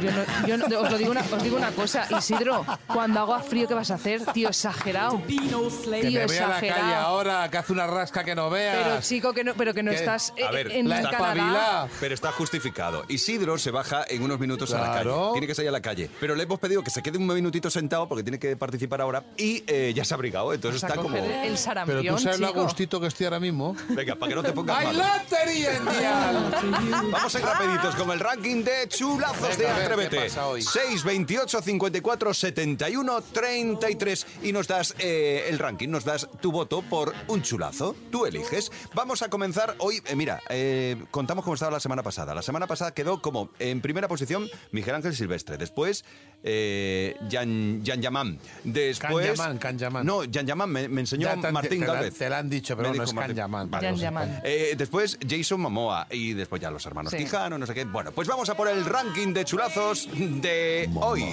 Yo, 0.03 0.11
no, 0.11 0.47
yo 0.47 0.57
no- 0.59 0.81
os, 0.81 0.91
lo 0.91 0.99
digo 0.99 1.11
una, 1.13 1.23
os 1.23 1.43
digo 1.43 1.57
una 1.57 1.71
cosa, 1.71 2.07
Isidro, 2.19 2.67
cuando 2.87 3.21
haga 3.21 3.41
frío, 3.41 3.67
¿qué 3.67 3.73
vas 3.75 3.91
a 3.91 3.95
hacer? 3.95 4.23
Tío, 4.35 4.49
exagerado. 4.51 5.19
Que 5.23 5.29
Tío, 5.39 5.71
me 5.89 6.27
vea 6.27 6.49
la 6.49 6.61
calle 6.61 6.95
ahora, 6.95 7.49
que 7.51 7.57
hace 7.57 7.73
una 7.73 7.87
rasca 7.87 8.23
que 8.23 8.35
no 8.35 8.51
veas. 8.51 8.77
Pero 8.87 9.01
chico, 9.01 9.33
que 9.33 9.45
no, 9.45 9.55
pero 9.55 9.73
que 9.73 9.83
no 9.83 9.93
¿Qué? 9.93 9.97
estás 9.97 10.35
eh, 10.37 10.45
A 10.45 10.51
ver, 10.51 10.71
en 10.71 10.91
está 10.93 11.11
Canadá. 11.11 11.89
Pero 12.01 12.13
está 12.15 12.33
justificado. 12.33 13.05
Isidro 13.09 13.57
se 13.57 13.71
baja 13.71 14.05
en 14.09 14.23
unos 14.23 14.39
minutos 14.39 14.75
a 14.75 14.79
la 14.81 14.93
Claro. 14.93 15.15
calle. 15.21 15.33
Tiene 15.33 15.47
que 15.47 15.55
salir 15.55 15.69
a 15.71 15.73
la 15.73 15.81
calle. 15.81 16.11
Pero 16.21 16.35
le 16.35 16.43
hemos 16.43 16.59
pedido 16.61 16.83
que 16.83 16.91
se 16.91 17.03
quede 17.03 17.17
un 17.17 17.27
minutito 17.27 17.71
sentado 17.71 18.07
porque 18.09 18.23
tiene 18.23 18.39
que 18.39 18.57
participar 18.57 19.01
ahora. 19.01 19.25
Y 19.39 19.65
eh, 19.67 19.93
ya 19.95 20.05
se 20.05 20.13
ha 20.13 20.17
abrigado. 20.17 20.53
Entonces 20.53 20.83
está 20.83 20.97
como. 21.01 21.17
el 21.17 21.54
Pero 21.55 21.65
sarampión, 21.65 22.17
tú 22.17 22.23
sabes 22.23 22.41
lo 22.41 22.49
chico. 22.49 22.63
gustito 22.63 23.01
que 23.01 23.07
estoy 23.09 23.27
ahora 23.27 23.41
mismo. 23.41 23.77
Venga, 23.89 24.15
para 24.17 24.29
que 24.31 24.35
no 24.37 24.43
te 24.43 24.53
pongas 24.53 24.79
¡Hay 24.79 24.87
malo. 24.87 25.03
lotería 25.05 25.77
en 25.77 25.85
Dial! 25.85 27.11
Vamos 27.13 27.35
a 27.35 27.39
ir 27.39 27.45
rapiditos 27.45 27.95
con 27.97 28.11
el 28.11 28.21
ranking 28.21 28.63
de 28.65 28.89
chulazos 28.89 29.57
Venga, 29.57 29.75
de 29.77 29.83
Atrévete. 29.85 30.17
¿qué 30.17 30.23
pasa 30.25 30.47
hoy? 30.47 30.63
6, 30.63 31.05
28, 31.05 31.63
54, 31.63 32.35
71, 32.35 33.21
33. 33.33 34.27
Y 34.43 34.53
nos 34.53 34.67
das 34.69 34.95
eh, 34.99 35.47
el 35.49 35.59
ranking, 35.59 35.89
nos 35.89 36.05
das 36.05 36.29
tu 36.41 36.53
voto 36.53 36.83
por 36.83 37.13
un 37.29 37.43
chulazo. 37.43 37.95
Tú 38.11 38.27
eliges. 38.27 38.71
Vamos 38.95 39.23
a 39.23 39.29
comenzar 39.29 39.75
hoy. 39.79 40.03
eh, 40.07 40.17
mira, 40.17 40.41
eh, 40.49 40.97
contamos 41.11 41.45
cómo 41.45 41.55
estaba 41.55 41.73
la 41.73 41.81
semana 41.81 42.03
pasada. 42.03 42.35
La 42.35 42.43
semana 42.43 42.67
pasada 42.67 42.93
quedó 42.95 43.21
como 43.21 43.51
en 43.59 43.81
primera 43.81 44.09
posición 44.09 44.49
Miguel 44.73 44.95
Ángel 44.97 45.15
Silvestre. 45.15 45.57
Después, 45.59 46.05
eh, 46.47 47.17
Jan, 47.31 47.83
Jan 47.85 48.03
Yaman. 48.03 48.39
Después. 48.65 49.27
Can 49.27 49.37
Yaman, 49.37 49.59
Can 49.59 49.79
Yaman. 49.79 50.07
No, 50.07 50.21
Jan 50.31 50.47
Yaman 50.47 50.71
me, 50.71 50.89
me 50.89 51.01
enseñó 51.01 51.29
te 51.41 51.51
Martín 51.51 51.85
te 51.87 52.11
te 52.11 52.29
la 52.29 52.39
han 52.39 52.51
dicho, 52.51 52.77
pero 52.77 52.91
Me 52.91 52.99
no 52.99 53.05
dijo 53.05 53.19
es 53.19 53.27
Can. 53.27 53.35
Yaman. 53.35 53.71
Vale, 53.71 53.87
Jan 53.87 53.95
lo. 53.97 54.01
Yaman. 54.03 54.41
Eh, 54.45 54.75
después 54.77 55.19
Jason 55.27 55.59
Momoa 55.61 56.07
y 56.11 56.35
después 56.35 56.61
ya 56.61 56.71
los 56.71 56.85
hermanos 56.85 57.13
Sí. 57.13 57.17
Quijano, 57.17 57.57
no 57.57 57.65
sé 57.67 57.73
qué. 57.73 57.87
Bueno, 57.87 58.13
pues 58.13 58.29
vamos 58.29 58.49
a 58.51 58.55
por 58.57 58.69
el 58.69 58.85
ranking 58.85 59.33
de 59.33 59.45
chulazos 59.47 60.07
de 60.13 60.91
hoy. 60.97 61.25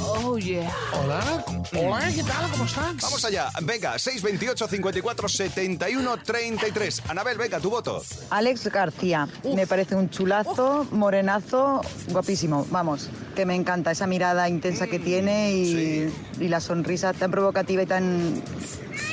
Oh, 0.00 0.36
yeah. 0.36 0.68
Hola. 0.92 1.44
Hola, 1.76 2.12
¿qué 2.12 2.22
tal? 2.24 2.50
¿Cómo 2.50 2.64
estás? 2.64 2.96
Vamos 3.02 3.24
allá. 3.24 3.50
Venga, 3.62 3.96
628 3.98 4.66
54 4.66 5.28
71 5.28 6.16
33. 6.24 7.02
Anabel, 7.08 7.38
venga, 7.38 7.60
tu 7.60 7.70
voto. 7.70 8.02
Alex 8.30 8.66
García, 8.68 9.28
me 9.54 9.66
parece 9.68 9.94
un 9.94 10.10
chulazo, 10.10 10.88
morenazo, 10.90 11.82
guapísimo. 12.08 12.66
Vamos, 12.70 13.08
que 13.36 13.46
me 13.46 13.54
encanta 13.54 13.92
esa 13.92 14.06
mirada 14.08 14.23
intensa 14.48 14.86
que 14.86 14.98
tiene 14.98 15.52
y, 15.52 16.12
y 16.40 16.48
la 16.48 16.60
sonrisa 16.60 17.12
tan 17.12 17.30
provocativa 17.30 17.82
y 17.82 17.86
tan 17.86 18.42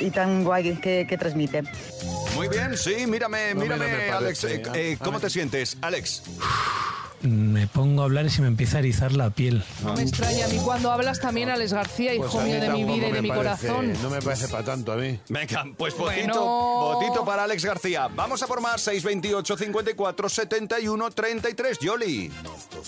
y 0.00 0.10
tan 0.10 0.44
guay 0.44 0.76
que, 0.80 1.06
que 1.08 1.18
transmite. 1.18 1.62
Muy 2.34 2.48
bien, 2.48 2.76
sí, 2.76 3.06
mírame, 3.06 3.54
No, 3.54 3.60
no 3.60 3.60
mírame, 3.62 3.86
me 3.86 4.10
Alex. 4.10 4.40
parece, 4.40 4.54
Eh, 4.54 4.92
eh, 4.92 4.98
¿Cómo 5.02 5.20
te 5.20 5.28
sientes, 5.30 5.76
Alex? 5.82 6.22
Me 7.22 7.66
pongo 7.68 8.02
a 8.02 8.04
hablar 8.06 8.26
y 8.26 8.30
se 8.30 8.42
me 8.42 8.48
empieza 8.48 8.78
a 8.78 8.80
erizar 8.80 9.12
la 9.12 9.30
piel. 9.30 9.62
No 9.84 9.94
me 9.94 10.02
extraña 10.02 10.46
a 10.46 10.48
mí 10.48 10.58
cuando 10.64 10.90
hablas 10.90 11.20
también, 11.20 11.50
Alex 11.50 11.72
García, 11.72 12.14
hijo 12.14 12.24
Pues 12.24 12.34
a 12.34 12.44
mí 12.44 12.50
mío 12.52 12.60
de 12.60 12.68
mi 12.70 12.84
vida 12.84 13.08
y 13.08 13.12
de 13.12 13.22
mi 13.22 13.28
parece- 13.28 13.66
corazón. 13.68 13.92
No 14.02 14.10
me 14.10 14.20
parece 14.20 14.48
para 14.48 14.64
tanto 14.64 14.92
a 14.92 14.96
mí. 14.96 15.20
Venga, 15.28 15.64
pues 15.76 15.96
Bueno. 15.96 16.34
votito 16.34 17.24
para 17.24 17.44
Alex 17.44 17.64
García. 17.64 18.08
Vamos 18.08 18.42
a 18.42 18.46
por 18.48 18.60
más, 18.60 18.80
628 18.82 19.56
54 19.56 20.28
71 20.28 21.10
33. 21.10 21.78
Yoli. 21.78 22.30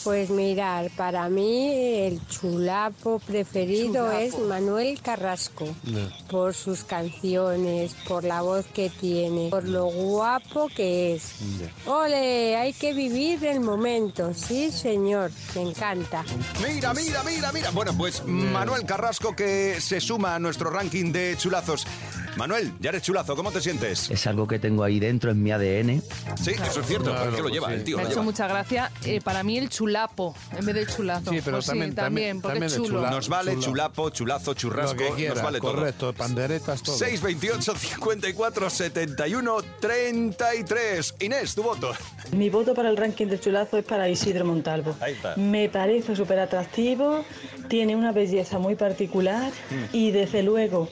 Pues 0.03 0.31
mirar, 0.31 0.91
para 0.97 1.29
mí 1.29 1.69
el 2.07 2.21
chulapo 2.29 3.21
preferido 3.21 4.07
Chulapo. 4.07 4.19
es 4.19 4.39
Manuel 4.39 5.01
Carrasco, 5.01 5.67
por 6.29 6.55
sus 6.55 6.83
canciones, 6.85 7.95
por 8.09 8.25
la 8.25 8.43
voz 8.43 8.67
que 8.75 8.91
tiene, 8.91 9.49
por 9.51 9.65
lo 9.69 9.87
guapo 9.87 10.69
que 10.75 11.15
es. 11.15 11.35
Ole, 11.87 12.57
hay 12.57 12.73
que 12.73 12.93
vivir 12.93 13.45
el 13.45 13.61
momento, 13.61 14.24
sí 14.33 14.71
señor, 14.71 15.31
me 15.55 15.63
encanta. 15.63 16.25
Mira, 16.67 16.95
mira, 16.95 17.23
mira, 17.25 17.53
mira. 17.53 17.71
Bueno, 17.71 17.93
pues 17.97 18.25
Manuel 18.25 18.85
Carrasco 18.87 19.35
que 19.35 19.81
se 19.81 20.01
suma 20.01 20.37
a 20.37 20.39
nuestro 20.39 20.71
ranking 20.71 21.13
de 21.13 21.35
chulazos. 21.37 21.87
Manuel, 22.37 22.73
ya 22.81 22.91
eres 22.91 23.03
chulazo, 23.03 23.37
¿cómo 23.37 23.53
te 23.53 23.61
sientes? 23.61 24.11
Es 24.11 24.27
algo 24.27 24.49
que 24.49 24.59
tengo 24.59 24.83
ahí 24.83 24.99
dentro 24.99 25.31
en 25.31 25.41
mi 25.41 25.53
ADN. 25.53 26.03
Sí, 26.43 26.51
eso 26.51 26.81
es 26.81 26.87
cierto, 26.87 27.11
Claro, 27.11 27.25
porque 27.27 27.37
lo 27.39 27.43
pues 27.45 27.55
lleva 27.55 27.69
sí. 27.69 27.75
el 27.75 27.85
tío. 27.85 27.97
Me 27.97 28.03
ha 28.03 28.07
hecho 28.09 28.23
mucha 28.25 28.49
gracia. 28.49 28.91
eh, 29.05 29.21
para 29.23 29.45
mí 29.45 29.57
el 29.57 29.69
chulapo, 29.69 30.35
en 30.59 30.67
vez 30.67 30.75
de 30.75 30.87
chulazo. 30.87 31.31
Sí, 31.31 31.41
pero 31.45 31.59
Pues 31.59 31.67
también- 31.67 31.95
también- 31.95 32.41
porque 32.41 32.59
también 32.59 32.73
es 32.73 32.77
chulo. 32.77 32.99
chula- 33.01 33.11
Nos 33.11 33.29
vale 33.29 33.53
chula. 33.53 33.65
chulapo, 33.65 34.11
chulazo, 34.11 34.55
churrasco, 34.55 34.95
Lo 35.01 35.09
que 35.11 35.15
quieras, 35.15 35.37
nos 35.37 35.45
vale 35.45 35.61
todo. 35.61 35.75
correcto, 35.75 36.13
panderetas, 36.13 36.83
todo. 36.83 36.97
628 36.97 37.75
54 37.77 38.69
71 38.69 39.59
33. 39.81 41.15
Inés, 41.21 41.55
tu 41.55 41.63
voto. 41.63 41.93
Mi 42.33 42.51
voto 42.51 42.75
para 42.75 42.89
el 42.91 42.97
ranking 42.97 43.27
de 43.27 43.39
chulazo 43.39 43.79
es 43.79 43.85
para 43.85 44.09
Isidro 44.09 44.45
Montalvo. 44.45 44.97
Ahí 45.01 45.13
está. 45.13 45.37
Me 45.37 45.69
parece 45.69 46.17
súper 46.17 46.41
atractivo, 46.41 47.25
tiene 47.69 47.95
una 47.95 48.11
belleza 48.13 48.59
muy 48.59 48.75
particular 48.75 49.53
y 49.93 50.11
desde 50.11 50.43
luego 50.43 50.89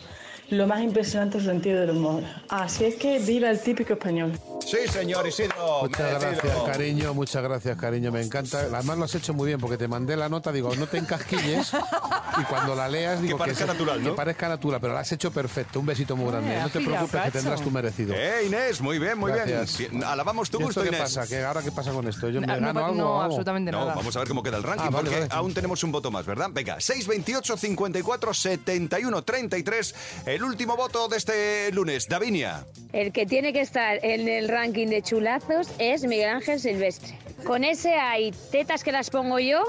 lo 0.52 0.66
más 0.66 0.82
impresionante 0.82 1.38
es 1.38 1.44
su 1.44 1.50
sentido 1.50 1.80
del 1.80 1.96
humor. 1.96 2.22
Así 2.48 2.84
es 2.84 2.96
que 2.96 3.18
viva 3.18 3.50
el 3.50 3.58
típico 3.58 3.94
español. 3.94 4.32
Sí, 4.66 4.78
señor 4.88 5.26
Isidro. 5.26 5.80
Muchas 5.82 6.00
merecido. 6.00 6.30
gracias, 6.42 6.62
cariño, 6.76 7.14
muchas 7.14 7.42
gracias, 7.42 7.76
cariño, 7.76 8.10
me 8.10 8.22
encanta. 8.22 8.60
Además 8.60 8.96
lo 8.98 9.04
has 9.04 9.14
hecho 9.14 9.34
muy 9.34 9.48
bien 9.48 9.60
porque 9.60 9.76
te 9.76 9.86
mandé 9.88 10.16
la 10.16 10.28
nota, 10.28 10.50
digo, 10.50 10.74
no 10.76 10.86
te 10.86 10.96
encasquilles 10.98 11.72
y 12.40 12.44
cuando 12.44 12.74
la 12.74 12.88
leas 12.88 13.20
digo 13.20 13.36
parezca 13.36 13.66
se- 13.66 13.72
natural, 13.72 14.02
¿no? 14.02 14.10
Que 14.10 14.16
parezca 14.16 14.48
natural, 14.48 14.80
pero 14.80 14.94
la 14.94 15.00
has 15.00 15.12
hecho 15.12 15.30
perfecto. 15.30 15.78
Un 15.80 15.86
besito 15.86 16.16
muy 16.16 16.30
grande. 16.30 16.54
Eh, 16.56 16.60
no 16.62 16.70
te 16.70 16.80
preocupes 16.80 17.22
que 17.22 17.30
tendrás 17.30 17.60
tu 17.60 17.70
merecido. 17.70 18.14
Eh, 18.16 18.44
Inés, 18.46 18.80
muy 18.80 18.98
bien, 18.98 19.18
muy 19.18 19.32
Gracias. 19.32 19.76
bien. 19.78 20.02
Alabamos 20.04 20.48
tu 20.50 20.58
¿Y 20.60 20.64
gusto, 20.64 20.80
qué 20.82 20.88
Inés. 20.88 21.00
pasa? 21.00 21.26
¿Qué, 21.26 21.42
¿Ahora 21.44 21.62
qué 21.62 21.72
pasa 21.72 21.90
con 21.92 22.08
esto? 22.08 22.30
¿Yo 22.30 22.40
me 22.40 22.46
No, 22.46 22.54
gano 22.54 22.72
no, 22.72 22.84
algo? 22.86 22.96
no, 22.96 23.22
absolutamente 23.22 23.70
No, 23.72 23.80
nada. 23.80 23.94
vamos 23.94 24.16
a 24.16 24.20
ver 24.20 24.28
cómo 24.28 24.42
queda 24.42 24.56
el 24.56 24.62
ranking, 24.62 24.86
Ah, 24.86 24.90
vale, 24.90 25.10
porque 25.10 25.20
vale. 25.26 25.34
aún 25.34 25.52
tenemos 25.52 25.82
un 25.84 25.92
voto 25.92 26.10
más, 26.10 26.24
¿verdad? 26.24 26.48
Venga, 26.52 26.80
628 26.80 27.56
54 27.56 28.32
71 28.34 29.22
33. 29.22 29.94
El 30.26 30.42
último 30.44 30.76
voto 30.76 31.08
de 31.08 31.16
este 31.18 31.72
lunes. 31.72 32.06
Davinia. 32.08 32.64
El 32.92 33.12
que 33.12 33.26
tiene 33.26 33.52
que 33.52 33.60
estar 33.60 33.98
en 34.02 34.28
el 34.28 34.48
ranking 34.52 34.88
de 34.88 35.02
chulazos 35.02 35.68
es 35.78 36.04
Miguel 36.04 36.28
Ángel 36.36 36.60
Silvestre. 36.60 37.16
Con 37.44 37.64
ese 37.64 37.94
hay 37.94 38.32
tetas 38.50 38.82
que 38.84 38.92
las 38.92 39.10
pongo 39.10 39.38
yo 39.38 39.62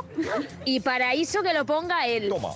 y 0.65 0.80
paraíso 0.80 1.41
que 1.41 1.54
lo 1.54 1.65
ponga 1.65 2.08
él. 2.08 2.30
Toma. 2.30 2.49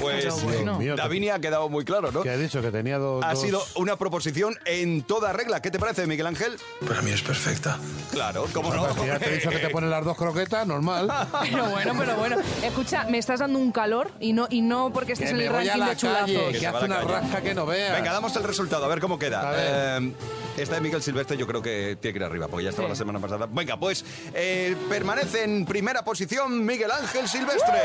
Pues 0.00 0.44
mío, 0.44 0.78
que- 0.94 1.02
Davinia 1.02 1.36
ha 1.36 1.40
quedado 1.40 1.68
muy 1.68 1.84
claro, 1.84 2.12
¿no? 2.12 2.22
Que 2.22 2.30
ha 2.30 2.36
dicho 2.36 2.60
que 2.60 2.70
tenía 2.70 2.98
dos... 2.98 3.24
Ha 3.24 3.30
dos- 3.32 3.40
sido 3.42 3.62
una 3.76 3.96
proposición 3.96 4.58
en 4.66 5.02
toda 5.02 5.32
regla. 5.32 5.62
¿Qué 5.62 5.70
te 5.70 5.78
parece, 5.78 6.06
Miguel 6.06 6.26
Ángel? 6.26 6.56
Para 6.86 7.02
mí 7.02 7.10
es 7.12 7.22
perfecta. 7.22 7.78
Claro, 8.12 8.46
¿cómo 8.52 8.72
no? 8.74 8.86
Pues 8.88 9.06
ya 9.06 9.18
te 9.18 9.30
he 9.30 9.36
dicho 9.36 9.50
que 9.50 9.58
te 9.58 9.70
ponen 9.70 9.90
las 9.90 10.04
dos 10.04 10.16
croquetas, 10.16 10.66
normal. 10.66 11.08
Pero 11.50 11.66
bueno, 11.70 11.94
pero 11.98 12.16
bueno. 12.16 12.36
Escucha, 12.62 13.04
me 13.04 13.18
estás 13.18 13.40
dando 13.40 13.58
un 13.58 13.72
calor 13.72 14.10
y 14.20 14.32
no, 14.32 14.46
y 14.50 14.60
no 14.60 14.92
porque 14.92 15.12
estés 15.12 15.30
Que 15.30 15.36
en 15.36 15.40
el 15.42 15.52
ranking 15.52 15.78
la 15.78 15.88
de 15.90 15.96
chulazos. 15.96 16.20
calle, 16.26 16.52
Que 16.52 16.58
que 16.58 16.66
hace 16.66 16.84
una 16.84 17.00
rasca 17.00 17.40
que 17.42 17.54
no 17.54 17.66
veas. 17.66 17.92
Venga, 17.96 18.12
damos 18.12 18.34
el 18.36 18.42
resultado, 18.44 18.84
a 18.84 18.88
ver 18.88 19.00
cómo 19.00 19.14
A 19.16 19.18
queda. 19.18 19.50
ver. 19.50 20.02
Eh, 20.02 20.12
esta 20.58 20.74
de 20.76 20.80
Miguel 20.80 21.02
Silvestre 21.02 21.36
yo 21.36 21.46
creo 21.46 21.60
que 21.62 21.96
tiene 22.00 22.12
que 22.14 22.18
ir 22.18 22.24
arriba, 22.24 22.48
porque 22.48 22.64
ya 22.64 22.70
estaba 22.70 22.88
Sí. 22.88 22.92
la 22.92 22.96
semana 22.96 23.18
pasada. 23.20 23.46
Venga, 23.50 23.78
pues 23.78 24.04
eh, 24.34 24.76
permanece 24.88 25.44
en 25.44 25.64
primera 25.64 26.04
posición 26.04 26.64
Miguel 26.64 26.90
Ángel 26.90 27.28
Silvestre. 27.28 27.80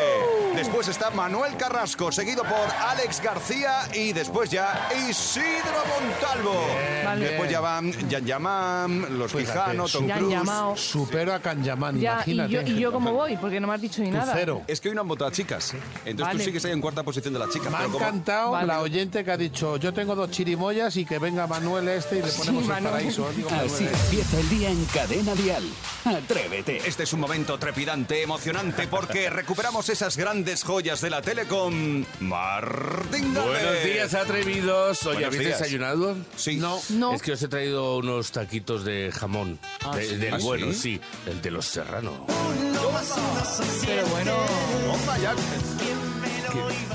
Después 0.55 0.87
está 0.87 1.09
Manuel 1.11 1.55
Carrasco, 1.57 2.11
seguido 2.11 2.43
por 2.43 2.67
Alex 2.87 3.21
García 3.21 3.87
y 3.93 4.13
después 4.13 4.49
ya 4.49 4.89
Isidro 5.09 5.83
Montalvo. 5.99 6.55
Vale. 7.05 7.25
Después 7.29 7.49
ya 7.51 7.59
van 7.59 7.91
Jan 8.09 8.25
Yamam, 8.25 9.17
Los 9.17 9.31
Fíjate, 9.31 9.51
Quijano, 9.71 9.87
Tom 9.87 10.07
Cruise. 10.09 10.79
Supero 10.81 11.33
a 11.33 11.39
Canyaman, 11.39 11.99
Ya, 11.99 12.23
y 12.25 12.31
imagínate. 12.33 12.51
yo, 12.71 12.77
¿y 12.77 12.79
yo 12.79 12.91
cómo 12.91 13.11
voy? 13.13 13.37
Porque 13.37 13.59
no 13.59 13.67
me 13.67 13.73
has 13.75 13.81
dicho 13.81 14.01
ni 14.01 14.09
Tú 14.11 14.17
nada. 14.17 14.33
cero. 14.35 14.61
Es 14.67 14.79
que 14.81 14.89
hoy 14.89 14.95
no 14.95 15.01
han 15.01 15.07
votado 15.07 15.29
a 15.29 15.33
chicas. 15.33 15.73
Entonces 16.05 16.17
Vale. 16.27 16.39
tú 16.39 16.45
sigues 16.45 16.65
ahí 16.65 16.71
en 16.71 16.81
cuarta 16.81 17.03
posición 17.03 17.33
de 17.33 17.39
las 17.39 17.49
chicas. 17.49 17.71
Me 17.71 17.77
ha 17.77 17.85
encantado 17.85 18.51
Vale. 18.51 18.67
la 18.67 18.81
oyente 18.81 19.23
que 19.23 19.31
ha 19.31 19.37
dicho, 19.37 19.77
yo 19.77 19.93
tengo 19.93 20.15
dos 20.15 20.31
chirimoyas 20.31 20.95
y 20.97 21.05
que 21.05 21.19
venga 21.19 21.47
Manuel 21.47 21.87
este 21.89 22.19
y 22.19 22.21
le 22.21 22.31
ponemos 22.31 22.63
el 22.63 22.69
Manuel. 22.69 22.93
paraíso. 22.93 23.29
Digo, 23.35 23.49
Así 23.49 23.83
este. 23.85 23.97
empieza 24.05 24.39
el 24.39 24.49
día 24.49 24.69
en 24.69 24.85
Cadena 24.85 25.35
Dial. 25.35 25.63
Atrévete. 26.15 26.81
Este 26.85 27.03
es 27.03 27.13
un 27.13 27.19
momento 27.19 27.57
trepidante, 27.57 28.21
emocionante, 28.21 28.87
porque 28.87 29.29
recuperamos 29.31 29.89
esas 29.89 30.17
grandes 30.17 30.63
joyas 30.63 31.01
de 31.01 31.09
la 31.09 31.21
tele 31.21 31.45
con 31.45 32.05
Martín. 32.19 33.33
Buenos 33.33 33.83
días, 33.83 34.13
atrevidos. 34.13 35.01
Oye, 35.03 35.13
Buenos 35.15 35.27
¿habéis 35.35 35.47
días. 35.47 35.59
desayunado? 35.59 36.15
Sí. 36.35 36.57
No. 36.57 36.79
No. 36.89 37.13
Es 37.13 37.21
que 37.21 37.33
os 37.33 37.41
he 37.41 37.47
traído 37.47 37.97
unos 37.97 38.31
taquitos 38.31 38.83
de 38.83 39.11
jamón. 39.11 39.59
Ah, 39.83 39.95
De- 39.95 40.07
¿sí? 40.07 40.15
Del 40.17 40.33
¿Ah, 40.33 40.37
bueno, 40.41 40.67
sí? 40.73 40.79
sí? 40.79 41.01
El 41.27 41.41
de 41.41 41.51
los 41.51 41.65
serranos. 41.65 42.13
Pero 43.85 44.07
bueno. 44.07 44.33
Ya. 45.21 45.33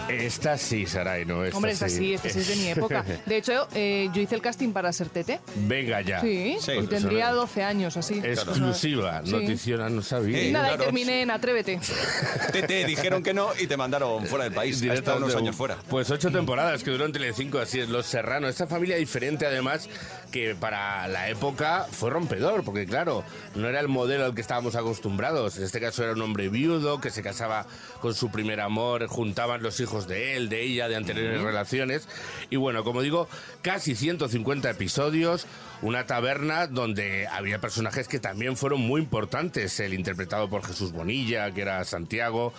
Esta 0.08 0.56
sí, 0.56 0.86
Saray, 0.86 1.24
no 1.24 1.44
esta 1.44 1.56
Hombre, 1.56 1.72
esta 1.72 1.88
sí, 1.88 2.14
esta 2.14 2.28
sí 2.28 2.38
es 2.38 2.48
de 2.48 2.56
mi 2.56 2.68
época. 2.70 3.04
De 3.24 3.36
hecho, 3.36 3.66
eh, 3.74 4.08
yo 4.12 4.20
hice 4.22 4.34
el 4.34 4.40
casting 4.40 4.72
para 4.72 4.92
ser 4.92 5.08
Tete. 5.08 5.40
Venga 5.56 6.00
ya. 6.00 6.20
Sí, 6.20 6.56
y 6.80 6.86
tendría 6.86 7.30
12 7.32 7.62
años 7.62 7.96
así. 7.96 8.20
Exclusiva, 8.22 9.22
Sí. 9.24 9.32
noticiona, 9.32 9.88
no 9.88 10.02
sabía. 10.02 10.42
Y 10.48 10.52
nada, 10.52 10.74
y 10.74 10.78
terminé 10.78 11.22
en 11.22 11.30
Atrévete. 11.30 11.80
Te, 12.52 12.62
te 12.62 12.84
dijeron 12.84 13.22
que 13.22 13.34
no 13.34 13.50
y 13.58 13.66
te 13.66 13.76
mandaron 13.76 14.24
fuera 14.26 14.44
del 14.44 14.52
país. 14.54 14.76
Hasta 14.76 14.84
Directamente, 14.86 15.24
unos 15.24 15.36
años 15.36 15.56
fuera. 15.56 15.76
Pues 15.88 16.10
ocho 16.10 16.30
temporadas 16.30 16.82
que 16.82 16.90
duró 16.90 17.04
en 17.06 17.12
Telecinco, 17.12 17.58
así 17.58 17.80
es, 17.80 17.88
Los 17.88 18.06
Serranos. 18.06 18.50
Esta 18.50 18.66
familia 18.66 18.96
diferente, 18.96 19.46
además, 19.46 19.88
que 20.30 20.54
para 20.54 21.06
la 21.08 21.28
época 21.28 21.86
fue 21.90 22.10
rompedor, 22.10 22.64
porque 22.64 22.86
claro, 22.86 23.24
no 23.54 23.68
era 23.68 23.80
el 23.80 23.88
modelo 23.88 24.24
al 24.24 24.34
que 24.34 24.40
estábamos 24.40 24.74
acostumbrados. 24.76 25.56
En 25.56 25.64
este 25.64 25.80
caso 25.80 26.02
era 26.02 26.12
un 26.12 26.22
hombre 26.22 26.48
viudo 26.48 27.00
que 27.00 27.10
se 27.10 27.22
casaba 27.22 27.66
con 28.00 28.14
su 28.14 28.30
primer 28.30 28.60
amor, 28.60 29.06
juntaban 29.06 29.62
los 29.62 29.80
hijos 29.80 30.06
de 30.06 30.36
él, 30.36 30.48
de 30.48 30.62
ella, 30.62 30.88
de 30.88 30.96
anteriores 30.96 31.40
relaciones. 31.40 32.08
Y 32.50 32.56
bueno, 32.56 32.84
como 32.84 33.02
digo, 33.02 33.28
casi 33.62 33.94
150 33.94 34.70
episodios, 34.70 35.46
una 35.82 36.06
taberna 36.06 36.66
donde 36.66 37.26
había 37.28 37.60
personajes 37.60 38.08
que 38.08 38.18
también 38.18 38.56
fueron 38.56 38.80
muy 38.80 39.00
importantes. 39.00 39.78
El 39.80 39.94
interpretado 39.94 40.48
por 40.48 40.64
Jesús 40.64 40.92
Bonilla, 40.92 41.50
que 41.52 41.62
era 41.62 41.84
Santiago. 41.84 42.52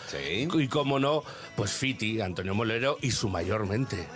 Y 0.54 0.68
como 0.68 1.00
no, 1.00 1.24
pues 1.56 1.72
Fiti, 1.72 2.22
Antonio 2.22 2.54
Molero 2.54 2.98
y 3.02 3.12
su 3.12 3.30
mayormente. 3.30 4.08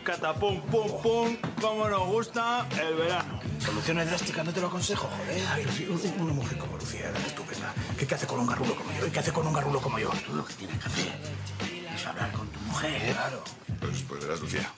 Pum, 0.00 0.04
catapum, 0.04 0.60
pum, 0.62 1.02
pum, 1.02 1.36
como 1.60 1.88
nos 1.88 2.06
gusta 2.06 2.66
el 2.80 2.94
verano. 2.94 3.40
Soluciones 3.58 4.06
drásticas, 4.08 4.44
no 4.44 4.52
te 4.52 4.60
lo 4.60 4.68
aconsejo, 4.68 5.08
joder. 5.08 5.42
Ay, 5.52 5.66
una 6.18 6.32
mujer 6.32 6.58
como 6.58 6.78
Lucía, 6.78 7.10
es 7.10 7.26
estupenda. 7.26 7.74
¿Qué, 7.98 8.06
qué 8.06 8.14
hace 8.14 8.26
con 8.26 8.40
un 8.40 8.46
garrulo 8.46 8.74
como 8.76 8.90
yo? 8.98 9.06
¿Y 9.06 9.10
qué 9.10 9.18
hace 9.18 9.32
con 9.32 9.46
un 9.46 9.52
garrulo 9.52 9.80
como 9.80 9.98
yo? 9.98 10.10
Tú 10.26 10.34
lo 10.34 10.44
que 10.44 10.54
tienes 10.54 10.78
que 10.78 10.86
hacer 10.86 11.12
es 11.94 12.06
hablar 12.06 12.32
con 12.32 12.48
tu 12.48 12.60
mujer. 12.60 13.12
Claro. 13.12 13.44
Pues, 13.78 14.02
pues 14.08 14.20
verás, 14.22 14.40
Lucía. 14.40 14.72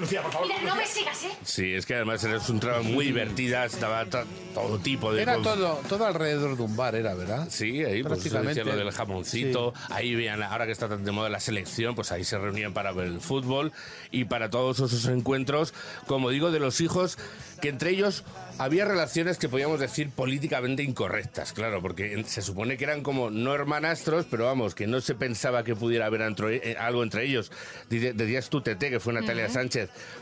Lucía, 0.00 0.22
por 0.22 0.32
favor. 0.32 0.48
Mira, 0.48 0.62
no 0.62 0.76
me 0.76 0.86
sigas, 0.86 1.22
¿eh? 1.24 1.30
Sí, 1.44 1.72
es 1.74 1.86
que 1.86 1.94
además 1.94 2.22
era 2.24 2.38
un 2.48 2.60
trama 2.60 2.82
muy 2.82 3.06
divertida, 3.06 3.64
estaba 3.64 4.04
ta- 4.06 4.24
todo 4.54 4.78
tipo 4.78 5.12
de... 5.12 5.22
Era 5.22 5.36
todo, 5.38 5.80
todo 5.88 6.06
alrededor 6.06 6.56
de 6.56 6.62
un 6.62 6.76
bar, 6.76 6.94
era, 6.94 7.14
¿verdad? 7.14 7.48
Sí, 7.50 7.82
ahí 7.84 8.02
pues 8.02 8.22
decía 8.24 8.64
lo 8.64 8.76
del 8.76 8.90
jamoncito, 8.92 9.72
ahí 9.90 10.14
veían, 10.14 10.42
ahora 10.42 10.66
que 10.66 10.72
está 10.72 10.88
tan 10.88 11.04
de 11.04 11.12
moda 11.12 11.28
la 11.28 11.40
selección, 11.40 11.94
pues 11.94 12.12
ahí 12.12 12.24
se 12.24 12.38
reunían 12.38 12.72
para 12.74 12.92
ver 12.92 13.06
el 13.06 13.20
fútbol 13.20 13.72
y 14.10 14.24
para 14.24 14.50
todos 14.50 14.78
esos 14.80 15.06
encuentros, 15.06 15.72
como 16.06 16.30
digo, 16.30 16.50
de 16.50 16.60
los 16.60 16.80
hijos, 16.80 17.16
que 17.60 17.68
entre 17.68 17.90
ellos 17.90 18.24
había 18.58 18.84
relaciones 18.84 19.38
que 19.38 19.48
podíamos 19.48 19.78
decir 19.80 20.10
políticamente 20.10 20.82
incorrectas, 20.82 21.52
claro, 21.52 21.80
porque 21.80 22.24
se 22.26 22.42
supone 22.42 22.76
que 22.76 22.84
eran 22.84 23.02
como 23.02 23.30
no 23.30 23.54
hermanastros, 23.54 24.26
pero 24.30 24.46
vamos, 24.46 24.74
que 24.74 24.86
no 24.86 25.00
se 25.00 25.14
pensaba 25.14 25.62
que 25.64 25.74
pudiera 25.76 26.06
haber 26.06 26.22
eh, 26.22 26.76
algo 26.78 27.02
entre 27.02 27.24
ellos. 27.24 27.50
Decías 27.88 28.50
tú, 28.50 28.60
Tete, 28.60 28.90
que 28.90 29.00
fue 29.00 29.12
Natalia. 29.12 29.48
Sánchez, 29.48 29.61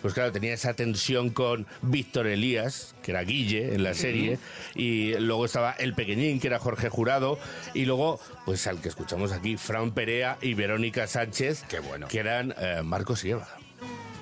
pues 0.02 0.14
claro, 0.14 0.32
tenía 0.32 0.54
esa 0.54 0.74
tensión 0.74 1.30
con 1.30 1.66
Víctor 1.82 2.26
Elías, 2.26 2.94
que 3.02 3.12
era 3.12 3.22
Guille 3.22 3.74
en 3.74 3.82
la 3.82 3.94
serie, 3.94 4.38
y 4.74 5.14
luego 5.14 5.44
estaba 5.44 5.72
el 5.72 5.94
pequeñín, 5.94 6.40
que 6.40 6.48
era 6.48 6.58
Jorge 6.58 6.88
Jurado, 6.88 7.38
y 7.74 7.84
luego, 7.84 8.20
pues 8.44 8.66
al 8.66 8.80
que 8.80 8.88
escuchamos 8.88 9.32
aquí, 9.32 9.56
Fran 9.56 9.92
Perea 9.92 10.38
y 10.40 10.54
Verónica 10.54 11.06
Sánchez, 11.06 11.64
que 12.08 12.18
eran 12.18 12.54
eh, 12.58 12.82
Marcos 12.82 13.24
y 13.24 13.30
Eva. 13.30 13.59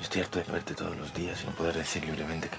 Estoy 0.00 0.22
harto 0.22 0.38
de 0.38 0.44
verte 0.52 0.74
todos 0.74 0.96
los 0.96 1.12
días 1.12 1.42
y 1.42 1.46
no 1.46 1.52
poder 1.52 1.74
decir 1.76 2.04
libremente 2.04 2.48
que 2.48 2.58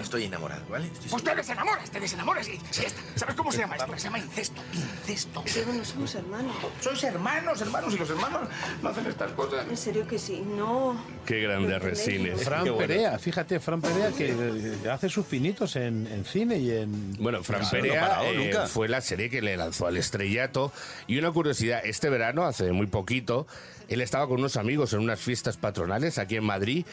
estoy 0.00 0.24
enamorado, 0.24 0.62
¿vale? 0.68 0.86
Estoy 0.86 1.22
te 1.22 1.34
desenamoras, 1.34 1.90
te 1.90 1.98
desenamoras 1.98 2.48
y 2.48 2.58
ya 2.58 2.82
está. 2.82 3.00
¿Sabes 3.16 3.34
cómo 3.34 3.50
se 3.50 3.58
llama 3.58 3.76
esto? 3.76 3.92
Se 3.96 4.04
llama 4.04 4.18
incesto. 4.18 4.60
Incesto. 4.72 5.44
Pero 5.52 5.72
no 5.72 5.84
somos 5.84 6.14
hermanos. 6.14 6.56
Sois 6.80 7.04
hermanos, 7.04 7.60
hermanos, 7.62 7.94
y 7.94 7.98
los 7.98 8.10
hermanos 8.10 8.48
no 8.82 8.88
hacen 8.90 9.06
estas 9.06 9.32
cosas. 9.32 9.66
En 9.68 9.76
serio 9.76 10.06
que 10.06 10.18
sí, 10.18 10.44
no. 10.46 11.02
Qué 11.24 11.40
grande 11.40 11.78
resines. 11.78 12.44
Fran 12.44 12.76
Perea, 12.76 13.18
fíjate, 13.18 13.60
Fran 13.60 13.80
Perea 13.80 14.12
que 14.12 14.30
eh, 14.30 14.90
hace 14.90 15.08
sus 15.08 15.24
pinitos 15.26 15.76
en, 15.76 16.06
en 16.06 16.24
cine 16.24 16.58
y 16.58 16.70
en... 16.70 17.14
Bueno, 17.14 17.42
Fran 17.42 17.68
Perea 17.70 17.94
no 17.94 18.08
parado 18.08 18.24
eh, 18.26 18.36
nunca. 18.36 18.66
fue 18.66 18.88
la 18.88 19.00
serie 19.00 19.30
que 19.30 19.40
le 19.40 19.56
lanzó 19.56 19.86
al 19.86 19.96
estrellato. 19.96 20.72
Y 21.06 21.18
una 21.18 21.32
curiosidad, 21.32 21.80
este 21.84 22.10
verano, 22.10 22.44
hace 22.44 22.72
muy 22.72 22.86
poquito, 22.86 23.46
él 23.88 24.00
estaba 24.00 24.26
con 24.26 24.38
unos 24.40 24.56
amigos 24.56 24.92
en 24.92 25.00
unas 25.00 25.20
fiestas 25.20 25.56
patronales 25.56 26.18
aquí 26.18 26.36
en 26.36 26.44
Madrid. 26.44 26.84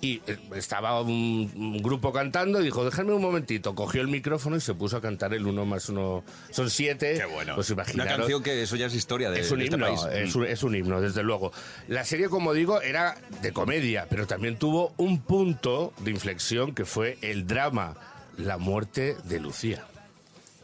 Y 0.00 0.20
eh, 0.26 0.36
estaba 0.54 1.00
un, 1.00 1.50
un 1.56 1.82
grupo 1.82 2.12
cantando 2.12 2.60
y 2.60 2.64
dijo, 2.64 2.84
déjame 2.84 3.14
un 3.14 3.22
momentito. 3.22 3.74
Cogió 3.74 4.02
el 4.02 4.08
micrófono 4.08 4.56
y 4.56 4.60
se 4.60 4.74
puso 4.74 4.98
a 4.98 5.00
cantar 5.00 5.32
el 5.32 5.46
uno 5.46 5.64
más 5.64 5.88
uno. 5.88 6.22
Son 6.50 6.68
siete. 6.68 7.14
Qué 7.16 7.24
bueno. 7.24 7.54
Pues 7.54 7.70
Una 7.70 7.84
canción 7.84 8.42
que 8.42 8.62
eso 8.62 8.76
ya 8.76 8.86
es 8.86 8.94
historia 8.94 9.30
de, 9.30 9.40
Es 9.40 9.50
un 9.50 9.60
de 9.60 9.64
este 9.64 9.76
himno, 9.76 9.86
país. 9.86 10.00
es, 10.12 10.34
un, 10.34 10.44
es 10.44 10.62
un 10.62 10.74
himno, 10.76 11.00
desde 11.00 11.22
luego. 11.22 11.52
La 11.88 12.04
serie, 12.04 12.28
como 12.28 12.52
digo, 12.52 12.82
era 12.82 13.16
de 13.40 13.52
comedia, 13.54 14.06
pero 14.10 14.26
también 14.26 14.58
tuvo 14.58 14.92
un 14.98 15.20
punto 15.22 15.94
de 16.00 16.10
inflexión 16.10 16.74
que 16.74 16.84
fue 16.84 17.16
el 17.22 17.46
drama, 17.46 17.94
la 18.36 18.58
muerte 18.58 19.16
de 19.24 19.40
Lucía. 19.40 19.86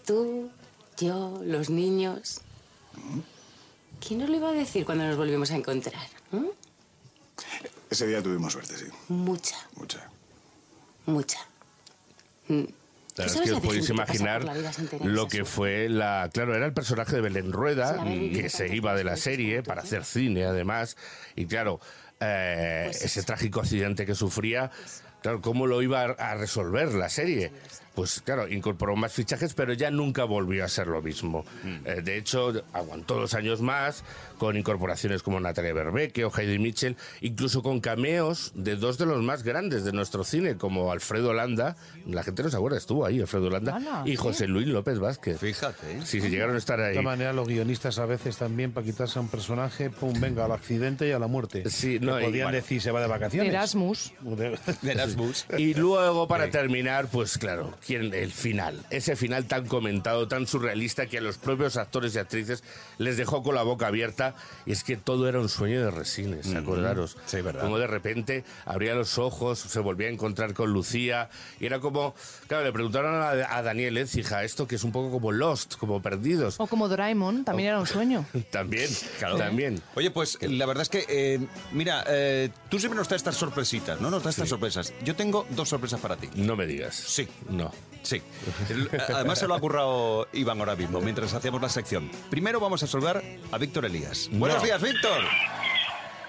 Tú, 0.05 0.51
yo, 0.99 1.41
los 1.43 1.71
niños. 1.71 2.43
¿Quién 4.07 4.21
nos 4.21 4.29
lo 4.31 4.37
iba 4.37 4.49
a 4.51 4.53
decir 4.53 4.85
cuando 4.85 5.05
nos 5.05 5.17
volvimos 5.17 5.51
a 5.51 5.57
encontrar? 5.57 6.07
¿Mm? 6.33 6.47
Ese 7.91 8.07
día 8.07 8.23
tuvimos 8.23 8.53
suerte, 8.53 8.77
sí. 8.77 8.87
Mucha, 9.09 9.57
Mucha. 9.77 10.09
mucha. 11.07 11.39
Mm. 12.49 12.65
La 13.17 13.27
¿Tú 13.27 13.33
verdad 13.33 13.43
es 13.43 13.51
que 13.51 13.53
os 13.57 13.61
podéis 13.61 13.91
imaginar 13.91 14.47
lo 15.05 15.27
que 15.29 15.45
fue 15.45 15.89
la... 15.89 16.31
Claro, 16.33 16.55
era 16.55 16.65
el 16.67 16.73
personaje 16.73 17.17
de 17.17 17.21
Belén 17.21 17.53
Rueda, 17.53 18.01
mm, 18.03 18.33
que 18.33 18.49
se 18.49 18.75
iba 18.75 18.95
de 18.95 19.05
la 19.05 19.17
serie 19.17 19.63
para 19.63 19.83
hacer 19.83 20.05
cine, 20.05 20.45
además. 20.45 20.97
Y 21.37 21.47
claro, 21.47 21.81
eh, 22.21 22.85
Pues 22.87 23.03
ese 23.05 23.23
trágico 23.25 23.61
accidente 23.61 24.07
que 24.07 24.15
sufría, 24.15 24.71
claro, 25.23 25.41
¿cómo 25.43 25.67
lo 25.67 25.83
iba 25.83 26.03
a 26.03 26.13
a 26.13 26.35
resolver 26.37 26.95
la 26.95 27.09
serie? 27.09 27.53
Pues 27.95 28.21
claro, 28.25 28.49
incorporó 28.49 28.95
más 28.97 29.13
fichajes, 29.13 29.55
pero 29.55 29.73
ya 29.73 29.91
nunca 29.91 30.25
volvió 30.25 30.65
a 30.65 30.69
ser 30.69 30.87
lo 30.87 31.03
mismo. 31.03 31.45
Mm. 31.65 31.87
Eh, 31.87 32.03
de 32.03 32.17
hecho, 32.17 32.53
aguantó 32.73 33.17
dos 33.17 33.35
años 33.35 33.61
más, 33.61 34.05
con 34.39 34.57
incorporaciones 34.57 35.23
como 35.23 35.39
Natalia 35.41 35.75
Berbeque 35.75 36.25
o 36.25 36.33
Heidi 36.35 36.59
Mitchell, 36.59 36.97
incluso 37.21 37.63
con 37.63 37.81
cameos 37.81 38.53
de 38.55 38.77
dos 38.77 38.97
de 38.97 39.07
los 39.07 39.23
más 39.23 39.43
grandes 39.43 39.85
de 39.85 39.93
nuestro 39.93 40.25
cine, 40.25 40.57
como 40.57 40.93
Alfredo 40.93 41.35
Landa, 41.35 41.77
la 42.07 42.23
gente 42.23 42.43
no 42.43 42.49
se 42.51 42.57
acuerda, 42.57 42.79
estuvo 42.79 43.05
ahí 43.05 43.21
Alfredo 43.21 43.51
Landa, 43.51 44.03
y 44.07 44.11
¿sí? 44.11 44.17
José 44.17 44.47
Luis 44.47 44.67
López 44.69 44.99
Vázquez. 44.99 45.39
Fíjate. 45.39 46.01
Sí, 46.07 46.21
sí, 46.21 46.29
llegaron 46.31 46.55
a 46.55 46.59
estar 46.59 46.79
De 46.79 46.87
ahí. 46.87 46.91
esta 46.93 47.03
manera, 47.03 47.33
los 47.33 47.49
guionistas 47.49 47.99
a 47.99 48.07
veces 48.07 48.37
también, 48.37 48.73
para 48.73 48.87
quitarse 48.87 49.19
a 49.19 49.23
un 49.23 49.29
personaje, 49.29 49.91
pum, 49.91 50.19
venga, 50.21 50.45
al 50.45 50.53
accidente 50.53 51.07
y 51.09 51.13
a 51.13 51.19
la 51.19 51.27
muerte. 51.27 51.69
Sí, 51.69 51.99
no, 52.01 52.19
y 52.21 52.25
podían 52.25 52.47
bueno. 52.47 52.57
decir, 52.57 52.81
se 52.81 52.91
va 52.93 53.01
de 53.01 53.09
vacaciones. 53.09 53.53
Erasmus. 53.53 54.13
Erasmus. 54.83 55.47
Y 55.59 55.75
luego, 55.75 56.27
para 56.29 56.49
terminar, 56.51 57.09
pues 57.09 57.37
claro, 57.37 57.75
¿quién? 57.85 58.13
el 58.15 58.31
final. 58.33 58.85
Ese 58.91 59.17
final 59.17 59.47
tan 59.47 59.67
comentado, 59.67 60.29
tan 60.29 60.47
surrealista, 60.47 61.07
que 61.07 61.19
a 61.19 61.21
los 61.21 61.39
propios 61.39 61.77
actores 61.77 62.15
y 62.15 62.19
actrices 62.19 62.63
les 62.99 63.17
dejó 63.17 63.43
con 63.43 63.55
la 63.55 63.63
boca 63.63 63.87
abierta. 63.89 64.35
Y 64.67 64.73
es 64.73 64.85
que 64.85 64.97
todo 64.97 65.29
era 65.29 65.41
un 65.41 65.49
sueño 65.49 65.83
de 65.85 65.91
resines, 65.91 66.47
Ujú. 66.47 66.59
acordaros. 66.59 67.17
Sí, 67.27 67.41
verdad. 67.41 67.63
Como 67.63 67.79
de 67.79 67.87
repente 67.87 68.45
abría 68.65 68.95
los 68.95 69.19
ojos, 69.19 69.59
se 69.59 69.81
volvía 69.81 70.09
a 70.09 70.11
encontrar 70.11 70.55
con 70.55 70.73
Lucía. 70.73 71.29
Y 71.59 71.67
era 71.67 71.81
como, 71.81 72.15
claro, 72.47 72.65
le 72.65 72.73
preguntaron 72.73 73.15
a, 73.15 73.31
a 73.57 73.63
Daniel 73.63 73.97
Écija 73.99 74.45
esto 74.45 74.67
que 74.67 74.77
es 74.77 74.85
un 74.85 74.93
poco 74.93 75.11
como 75.11 75.33
Lost, 75.33 75.77
como 75.77 76.01
perdidos. 76.03 76.57
O 76.59 76.67
como 76.67 76.89
Doraemon, 76.89 77.45
también 77.45 77.71
era 77.71 77.81
un 77.81 77.87
sueño. 77.87 78.25
También, 78.51 78.89
también. 79.21 79.81
Oye, 79.95 80.11
pues 80.11 80.39
la 80.43 80.67
verdad 80.67 80.83
es 80.83 80.89
que, 80.89 81.05
eh, 81.09 81.39
mira, 81.73 82.05
eh, 82.09 82.51
tú 82.69 82.79
siempre 82.79 82.97
nos 82.99 83.09
traes 83.09 83.21
estas 83.21 83.37
sorpresitas, 83.37 84.01
¿no? 84.01 84.11
Nos 84.11 84.23
traes 84.23 84.37
estas 84.37 84.49
sorpresas. 84.49 84.93
Yo 85.05 85.15
tengo 85.17 85.47
dos 85.51 85.69
sorpresas 85.69 86.01
para 86.01 86.17
ti. 86.17 86.29
No 86.35 86.57
me 86.57 86.67
digas. 86.67 86.95
Sí. 86.95 87.29
No. 87.49 87.70
Sí. 88.03 88.23
Además 89.15 89.39
se 89.39 89.47
lo 89.47 89.55
ha 89.55 89.61
currado 89.61 90.27
Iván 90.33 90.59
ahora 90.61 90.77
mismo, 90.77 91.01
mientras 91.01 91.33
hacíamos 91.35 91.61
la 91.61 91.69
sección. 91.69 92.11
Primero 92.31 92.61
vamos 92.61 92.83
a 92.83 92.87
saludar 92.87 93.23
a 93.53 93.59
Víctor 93.59 93.85
Elías. 93.85 94.29
Buenos 94.33 94.59
No. 94.59 94.65
días, 94.65 94.81
Víctor. 94.83 95.21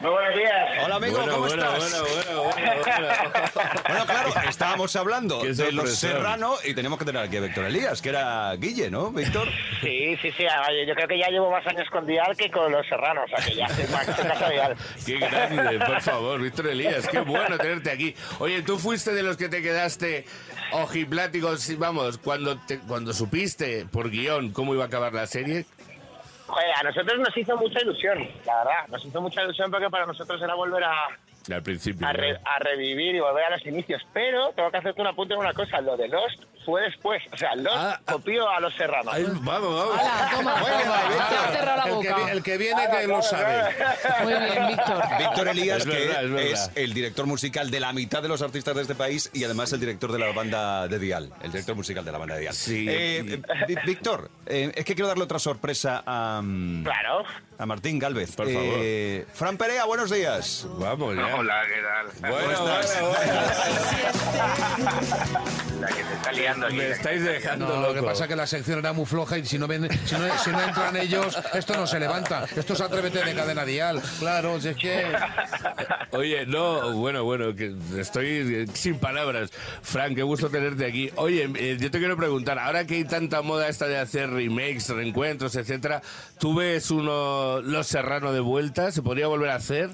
Muy 0.01 0.09
buenos 0.09 0.35
días. 0.35 0.85
Hola, 0.85 0.95
amigo, 0.95 1.17
Bueno, 1.17 1.31
¿cómo 1.33 1.45
bueno, 1.47 1.63
estás? 1.75 2.01
bueno, 2.01 2.07
bueno, 2.25 2.43
bueno, 2.43 2.73
bueno. 2.73 3.13
Bueno, 3.87 4.05
claro, 4.05 4.29
estábamos 4.49 4.95
hablando 4.95 5.43
de 5.43 5.71
los. 5.71 5.95
Serrano 5.95 6.55
y 6.63 6.73
tenemos 6.73 6.97
que 6.97 7.05
tener 7.05 7.21
aquí 7.21 7.37
a 7.37 7.41
Víctor 7.41 7.65
Elías, 7.65 8.01
que 8.01 8.09
era 8.09 8.55
Guille, 8.55 8.89
¿no, 8.89 9.11
Víctor? 9.11 9.47
Sí, 9.81 10.17
sí, 10.21 10.31
sí. 10.35 10.43
Yo 10.87 10.95
creo 10.95 11.07
que 11.07 11.19
ya 11.19 11.27
llevo 11.29 11.51
más 11.51 11.65
años 11.67 11.87
con 11.91 12.05
Dial 12.07 12.35
que 12.35 12.49
con 12.49 12.71
los 12.71 12.85
serranos. 12.87 13.25
O 13.31 13.35
sea, 13.37 13.45
que 13.45 13.55
ya 13.55 13.65
estoy 13.65 13.85
más 13.93 14.07
en 14.07 14.27
casa 14.27 14.47
de 14.47 14.53
Dial. 14.53 14.75
Qué 15.05 15.17
grande, 15.19 15.85
por 15.85 16.01
favor, 16.01 16.41
Víctor 16.41 16.67
Elías, 16.67 17.07
qué 17.07 17.19
bueno 17.19 17.57
tenerte 17.59 17.91
aquí. 17.91 18.15
Oye, 18.39 18.63
tú 18.63 18.79
fuiste 18.79 19.13
de 19.13 19.21
los 19.23 19.37
que 19.37 19.49
te 19.49 19.61
quedaste 19.61 20.25
ojipláticos, 20.71 21.77
vamos, 21.77 22.17
cuando, 22.17 22.57
te- 22.57 22.79
cuando 22.79 23.13
supiste 23.13 23.85
por 23.91 24.09
guion 24.09 24.51
cómo 24.51 24.73
iba 24.73 24.83
a 24.85 24.87
acabar 24.87 25.13
la 25.13 25.27
serie. 25.27 25.65
Joder, 26.47 26.71
a 26.80 26.84
nosotros 26.84 27.19
nos 27.19 27.38
hizo 27.38 27.56
mucha 27.58 27.82
ilusión, 27.82 28.19
la 28.45 28.58
verdad. 28.58 28.88
Nos 28.89 29.06
hizo 29.06 29.21
mucha 29.21 29.43
ilusión 29.43 29.71
porque 29.71 29.89
para 29.89 30.06
nosotros 30.06 30.41
era 30.41 30.54
volver 30.54 30.84
a, 30.84 30.93
Al 31.54 31.63
principio. 31.63 32.06
a, 32.08 32.12
re- 32.13 32.39
a 32.43 32.60
revivir 32.60 33.15
y 33.15 33.19
volver 33.19 33.45
a 33.45 33.49
los 33.51 33.65
inicios. 33.65 34.01
Pero 34.13 34.51
tengo 34.54 34.69
que 34.71 34.77
hacerte 34.77 35.01
un 35.01 35.08
apunte 35.08 35.34
en 35.34 35.39
una 35.39 35.54
cosa. 35.54 35.80
Lo 35.82 35.95
de 35.95 36.08
Lost 36.10 36.43
fue 36.65 36.82
después. 36.84 37.21
O 37.32 37.38
sea, 37.38 37.56
los 37.56 37.74
copió 38.06 38.50
a 38.50 38.60
los 38.60 38.74
serranos. 38.76 39.13
vamos, 39.43 39.76
vamos. 39.76 40.00
Hala, 40.00 40.30
toma, 40.32 40.56
Muy 40.58 40.69
bien, 40.69 40.82
toma. 40.84 41.10
Víctor. 41.10 41.28
Te 41.30 41.36
ha 41.36 41.52
cerrado 41.52 41.78
la 41.78 42.32
El 42.32 42.43
que, 42.43 42.54
el 42.54 42.58
viene 42.60 42.82
que 42.89 43.08
lo 43.08 43.21
sabe. 43.21 43.63
Muy 44.24 44.34
bien, 44.34 44.67
Víctor. 44.67 45.04
Víctor 45.19 45.47
Elías, 45.50 45.78
Es 45.80 45.86
verdad, 45.86 46.00
que 46.19 46.26
es 46.26 46.32
verdad. 46.32 46.47
es 46.52 46.71
el 46.76 46.93
director 46.93 47.26
musical 47.26 47.71
de 47.71 47.80
la 47.80 47.93
mitad 47.93 48.21
de 48.21 48.28
los 48.30 48.41
artistas 48.41 48.76
de 48.76 48.82
este 48.84 48.95
país 48.95 49.30
y 49.34 49.43
además 49.43 49.71
el 49.74 49.80
director 49.80 50.12
de 50.12 50.19
la 50.19 50.32
banda 50.32 50.88
de 50.88 51.00
Dial. 51.00 51.32
El 51.41 51.52
director 51.52 51.76
musical 51.76 52.04
de 52.06 52.12
la 52.12 52.17
banda 52.17 52.36
de 52.36 52.41
Dial. 52.41 52.54
Sí. 52.54 52.86
Eh, 52.89 53.41
eh, 53.67 53.76
Víctor, 53.86 54.30
eh, 54.45 54.71
es 54.76 54.86
que 54.86 54.95
quiero 54.95 55.08
darle 55.08 55.24
otra 55.24 55.39
sorpresa 55.39 56.04
a, 56.06 56.41
mm, 56.43 56.84
Claro. 56.84 57.24
a 57.58 57.65
Martín 57.65 58.00
Galvez. 58.00 58.36
Por 58.36 58.47
favor. 58.52 58.63
Eh, 58.78 59.26
Fran 59.34 59.58
Perea, 59.58 59.86
buenos 59.86 60.10
días. 60.12 60.65
Vamos 60.78 61.15
ya. 61.15 61.36
Hola, 61.36 61.62
¿qué 61.67 61.82
tal? 62.21 62.32
Bueno, 62.32 62.52
estás? 62.52 63.02
La 65.80 65.88
que 65.88 66.04
se 66.04 66.13
está 66.13 66.32
liando 66.51 66.67
aquí. 66.67 66.75
Me 66.77 66.89
estáis 66.89 67.23
dejando 67.23 67.67
No, 67.67 67.81
lo 67.81 67.93
que 67.93 68.01
pasa 68.01 68.23
es 68.23 68.29
que 68.29 68.35
la 68.35 68.47
sección 68.47 68.79
era 68.79 68.93
muy 68.93 69.05
floja 69.05 69.37
y 69.37 69.45
si 69.45 69.57
no, 69.57 69.67
ven, 69.67 69.89
si, 70.05 70.15
no, 70.15 70.37
si 70.37 70.49
no 70.51 70.61
entran 70.61 70.95
ellos, 70.97 71.37
esto 71.53 71.75
no 71.75 71.87
se 71.87 71.99
levanta. 71.99 72.45
Esto 72.55 72.73
es 72.73 72.81
Atrévete 72.81 73.23
de 73.23 73.33
cadena 73.33 73.65
dial. 73.65 74.01
Claro, 74.19 74.59
si 74.59 74.69
es 74.69 74.77
que... 74.77 75.05
Oye, 76.11 76.45
no, 76.45 76.91
bueno, 76.93 77.23
bueno, 77.23 77.55
que 77.55 77.75
estoy 77.97 78.67
sin 78.73 78.99
palabras. 78.99 79.51
Frank, 79.81 80.15
qué 80.15 80.23
gusto 80.23 80.49
tenerte 80.49 80.85
aquí. 80.85 81.09
Oye, 81.15 81.49
eh, 81.55 81.77
yo 81.79 81.89
te 81.89 81.99
quiero 81.99 82.17
preguntar, 82.17 82.59
ahora 82.59 82.85
que 82.85 82.95
hay 82.95 83.05
tanta 83.05 83.41
moda 83.41 83.69
esta 83.69 83.87
de 83.87 83.97
hacer 83.97 84.29
remakes, 84.29 84.89
reencuentros, 84.89 85.55
etcétera, 85.55 86.01
¿tú 86.39 86.55
ves 86.55 86.91
uno 86.91 87.61
Los 87.61 87.87
Serrano 87.87 88.33
de 88.33 88.41
vuelta? 88.41 88.91
¿Se 88.91 89.01
podría 89.01 89.27
volver 89.27 89.51
a 89.51 89.55
hacer? 89.55 89.89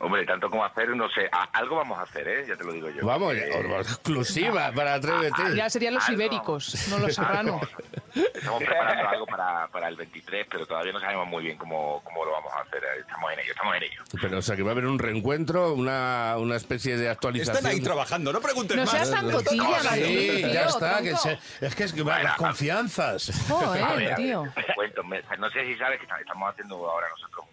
Hombre, 0.00 0.24
tanto 0.24 0.48
como 0.48 0.64
hacer, 0.64 0.90
no 0.96 1.08
sé. 1.10 1.28
a- 1.32 1.48
algo 1.58 1.76
vamos 1.76 1.98
a 1.98 2.02
hacer, 2.02 2.26
¿eh? 2.28 2.44
Ya 2.48 2.56
te 2.56 2.62
lo 2.64 2.72
digo 2.72 2.88
yo. 2.90 3.04
Vamos, 3.04 3.34
Eh, 3.34 3.50
exclusiva 3.80 4.70
para 4.72 4.94
Atrévete. 4.94 5.56
Ya 5.56 5.68
serían 5.68 5.94
los 5.94 6.08
Algo. 6.08 6.22
ibéricos, 6.22 6.88
no 6.88 6.98
los 7.00 7.14
serranos. 7.14 7.60
Estamos 8.14 8.62
preparando 8.62 9.08
algo 9.08 9.26
para, 9.26 9.66
para 9.68 9.88
el 9.88 9.96
23, 9.96 10.46
pero 10.50 10.66
todavía 10.66 10.92
no 10.92 11.00
sabemos 11.00 11.26
muy 11.26 11.42
bien 11.44 11.58
cómo, 11.58 12.00
cómo 12.04 12.24
lo 12.24 12.30
vamos 12.32 12.52
a 12.56 12.60
hacer. 12.60 12.82
Estamos 13.00 13.32
en 13.32 13.40
ello, 13.40 13.50
estamos 13.52 13.76
en 13.76 13.82
ello. 13.82 14.02
Pero, 14.20 14.38
o 14.38 14.42
sea, 14.42 14.56
que 14.56 14.62
va 14.62 14.70
a 14.70 14.72
haber 14.72 14.86
un 14.86 14.98
reencuentro, 14.98 15.74
una, 15.74 16.36
una 16.38 16.56
especie 16.56 16.96
de 16.96 17.08
actualización. 17.10 17.56
Están 17.56 17.70
ahí 17.72 17.80
trabajando, 17.80 18.32
no 18.32 18.40
preguntes 18.40 18.76
No 18.76 18.82
más. 18.84 18.90
seas 18.92 19.10
tan 19.10 19.30
cotilla, 19.30 19.68
Martín, 19.82 20.04
Sí, 20.06 20.32
tío, 20.36 20.48
ya 20.52 20.64
está. 20.66 21.02
Que 21.02 21.16
se- 21.16 21.38
es 21.60 21.74
que 21.74 21.84
es 21.84 21.92
que 21.92 22.04
las 22.04 22.36
confianzas. 22.36 23.30
A 23.50 23.54
Joder, 23.54 24.12
a 24.12 24.16
tío. 24.16 24.42
ver, 24.42 24.64
te 24.66 24.74
cuento, 24.74 25.04
me- 25.04 25.22
no 25.38 25.50
sé 25.50 25.64
si 25.66 25.76
sabes 25.76 25.98
que 26.00 26.06
estamos 26.20 26.50
haciendo 26.50 26.76
ahora 26.88 27.08
nosotros 27.10 27.44
eh, 27.46 27.47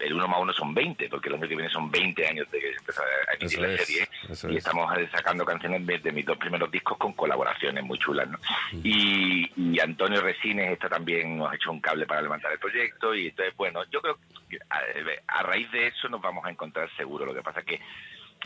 el 0.00 0.12
uno 0.14 0.28
más 0.28 0.40
uno 0.40 0.52
son 0.52 0.74
20, 0.74 1.08
porque 1.08 1.28
el 1.28 1.34
año 1.36 1.48
que 1.48 1.54
viene 1.56 1.70
son 1.70 1.90
20 1.90 2.26
años 2.26 2.50
de 2.50 2.58
que 2.60 2.72
se 2.72 2.78
empezó 2.78 3.02
a 3.02 3.34
emitir 3.34 3.58
Eso 3.58 3.60
la 3.62 3.72
es, 3.74 3.86
serie. 3.86 4.08
y 4.28 4.32
es. 4.32 4.64
estamos 4.64 4.98
eh, 4.98 5.08
sacando 5.12 5.44
canciones 5.44 5.86
de, 5.86 5.98
de 5.98 6.12
mis 6.12 6.24
dos 6.26 6.36
primeros 6.38 6.70
discos 6.70 6.96
con 6.98 7.12
colaboraciones 7.14 7.82
muy 7.84 7.98
chulas, 7.98 8.28
¿no? 8.28 8.38
Y, 8.82 9.50
y 9.56 9.80
Antonio 9.80 10.20
Resines 10.20 10.72
está 10.72 10.88
también 10.88 11.36
nos 11.38 11.50
ha 11.50 11.54
hecho 11.54 11.70
un 11.70 11.80
cable 11.80 12.06
para 12.06 12.22
levantar 12.22 12.52
el 12.52 12.58
proyecto. 12.58 13.14
Y 13.14 13.28
entonces, 13.28 13.54
bueno, 13.56 13.80
yo 13.90 14.00
creo 14.00 14.18
que 14.48 14.58
a, 14.70 15.38
a 15.38 15.42
raíz 15.42 15.70
de 15.72 15.88
eso 15.88 16.08
nos 16.08 16.20
vamos 16.20 16.44
a 16.46 16.50
encontrar 16.50 16.88
seguro. 16.96 17.26
Lo 17.26 17.34
que 17.34 17.42
pasa 17.42 17.60
es 17.60 17.66
que 17.66 17.80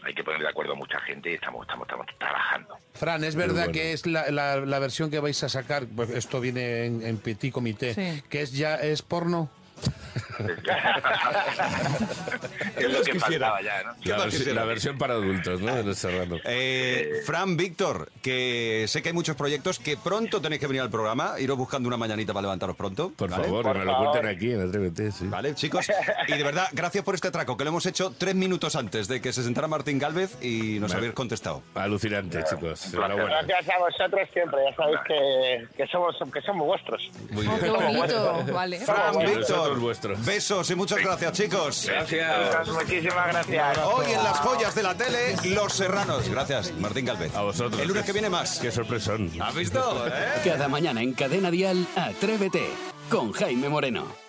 hay 0.02 0.12
que 0.12 0.22
poner 0.22 0.40
de 0.42 0.48
acuerdo 0.48 0.72
a 0.74 0.76
mucha 0.76 1.00
gente 1.00 1.30
y 1.30 1.34
estamos, 1.34 1.62
estamos, 1.62 1.86
estamos 1.86 2.06
trabajando. 2.18 2.76
Fran, 2.92 3.24
¿es 3.24 3.34
verdad 3.34 3.70
que 3.70 3.92
es 3.92 4.06
la, 4.06 4.30
la- 4.30 4.56
la 4.60 4.78
versión 4.78 5.10
que 5.10 5.20
vais 5.20 5.42
a 5.42 5.48
sacar? 5.48 5.84
Pues 5.86 6.10
esto 6.10 6.40
viene 6.40 6.84
en, 6.84 7.02
en 7.02 7.16
petit 7.18 7.50
comité. 7.52 7.94
Sí. 7.94 8.22
Que 8.28 8.42
es 8.42 8.52
ya 8.52 8.74
es 8.76 9.00
porno. 9.02 9.50
es 12.76 12.92
lo 12.92 13.02
que 13.02 13.18
faltaba 13.18 13.60
ya, 13.62 13.82
¿no? 13.82 13.94
¿Qué 14.02 14.54
La, 14.54 14.64
versión 14.64 14.98
para 14.98 15.14
adultos, 15.14 15.60
¿no? 15.60 15.82
De 15.82 15.94
Serrano. 15.94 16.36
Eh, 16.44 17.22
Fran, 17.24 17.56
Víctor, 17.56 18.10
que 18.22 18.84
sé 18.88 19.02
que 19.02 19.10
hay 19.10 19.14
muchos 19.14 19.36
proyectos 19.36 19.78
que 19.78 19.96
pronto 19.96 20.40
tenéis 20.40 20.60
que 20.60 20.66
venir 20.66 20.82
al 20.82 20.90
programa, 20.90 21.34
iros 21.38 21.56
buscando 21.56 21.88
una 21.88 21.96
mañanita 21.96 22.32
para 22.32 22.42
levantaros 22.42 22.76
pronto. 22.76 23.12
Por 23.16 23.30
¿vale? 23.30 23.44
favor, 23.44 23.72
que 23.72 23.78
me 23.78 23.84
lo 23.84 23.96
cuenten 23.98 24.26
aquí 24.26 24.52
en 24.52 24.68
Atrévete, 24.68 25.12
sí. 25.12 25.26
Vale, 25.26 25.54
chicos. 25.54 25.86
Y 26.28 26.32
de 26.32 26.42
verdad, 26.42 26.68
gracias 26.72 27.04
por 27.04 27.14
este 27.14 27.28
atraco, 27.28 27.56
que 27.56 27.64
lo 27.64 27.70
hemos 27.70 27.86
hecho 27.86 28.12
tres 28.16 28.34
minutos 28.34 28.76
antes 28.76 29.08
de 29.08 29.20
que 29.20 29.32
se 29.32 29.42
sentara 29.42 29.68
Martín 29.68 29.98
Galvez 29.98 30.36
y 30.42 30.78
nos 30.80 30.90
Vale. 30.90 30.98
habéis 30.98 31.14
contestado. 31.14 31.62
Alucinante, 31.74 32.42
chicos. 32.44 32.92
Enhorabuena. 32.92 33.42
Gracias 33.42 33.76
a 33.76 33.78
vosotros 33.78 34.28
siempre, 34.32 34.58
ya 34.68 34.76
sabéis 34.76 34.98
que, 35.06 35.66
que 35.76 35.86
somos 35.86 36.16
que 36.32 36.40
somos 36.42 36.66
vuestros. 36.66 37.10
Muy 37.30 37.46
Oh, 37.46 37.58
qué 37.60 37.70
bonito. 37.70 38.44
Vale. 38.52 38.80
Fran, 38.80 39.18
Víctor, 39.18 39.65
vuestros. 39.74 40.24
besos 40.24 40.70
y 40.70 40.74
muchas 40.74 40.98
gracias, 40.98 41.32
chicos. 41.32 41.86
Gracias. 41.86 42.68
Muchísimas 42.68 43.28
gracias. 43.28 43.78
Hoy 43.78 44.06
en 44.12 44.22
las 44.24 44.38
joyas 44.38 44.74
de 44.74 44.82
la 44.82 44.94
tele, 44.96 45.36
Los 45.44 45.72
Serranos. 45.72 46.28
Gracias, 46.28 46.72
Martín 46.78 47.04
Galvez. 47.06 47.34
A 47.34 47.42
vosotros. 47.42 47.80
El 47.80 47.88
lunes 47.88 48.04
que 48.04 48.12
viene 48.12 48.30
más. 48.30 48.58
Qué 48.58 48.70
sorpresón. 48.70 49.30
¿Has 49.40 49.54
visto? 49.54 50.06
eh? 50.08 50.40
Cada 50.44 50.68
mañana 50.68 51.02
en 51.02 51.12
Cadena 51.12 51.50
Dial, 51.50 51.86
Atrévete 51.96 52.68
con 53.10 53.32
Jaime 53.32 53.68
Moreno. 53.68 54.25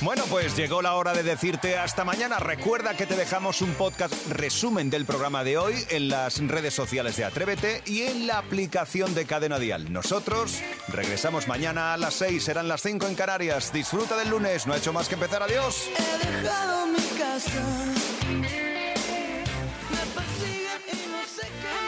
Bueno, 0.00 0.22
pues 0.30 0.56
llegó 0.56 0.80
la 0.80 0.94
hora 0.94 1.12
de 1.12 1.24
decirte 1.24 1.76
hasta 1.76 2.04
mañana. 2.04 2.38
Recuerda 2.38 2.96
que 2.96 3.04
te 3.04 3.16
dejamos 3.16 3.62
un 3.62 3.74
podcast 3.74 4.14
resumen 4.28 4.90
del 4.90 5.04
programa 5.04 5.42
de 5.42 5.58
hoy 5.58 5.74
en 5.90 6.08
las 6.08 6.38
redes 6.46 6.72
sociales 6.72 7.16
de 7.16 7.24
Atrévete 7.24 7.82
y 7.84 8.02
en 8.02 8.28
la 8.28 8.38
aplicación 8.38 9.12
de 9.16 9.26
Cadena 9.26 9.58
Dial. 9.58 9.92
Nosotros 9.92 10.60
regresamos 10.86 11.48
mañana 11.48 11.94
a 11.94 11.96
las 11.96 12.14
6, 12.14 12.44
serán 12.44 12.68
las 12.68 12.82
5 12.82 13.08
en 13.08 13.16
Canarias. 13.16 13.72
Disfruta 13.72 14.16
del 14.16 14.30
lunes, 14.30 14.68
no 14.68 14.74
ha 14.74 14.76
hecho 14.76 14.92
más 14.92 15.08
que 15.08 15.14
empezar. 15.14 15.42
Adiós. 15.42 15.88
He 15.98 16.26
dejado 16.26 16.86
mi 16.86 17.18
casa. 17.18 17.52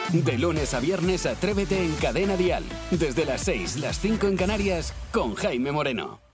De 0.09 0.37
lunes 0.37 0.73
a 0.73 0.81
viernes, 0.81 1.25
Atrévete 1.25 1.81
en 1.81 1.95
Cadena 1.95 2.35
Dial. 2.35 2.65
Desde 2.91 3.23
las 3.23 3.43
6, 3.43 3.77
las 3.77 3.99
5 3.99 4.27
en 4.27 4.35
Canarias 4.35 4.93
con 5.13 5.35
Jaime 5.35 5.71
Moreno. 5.71 6.30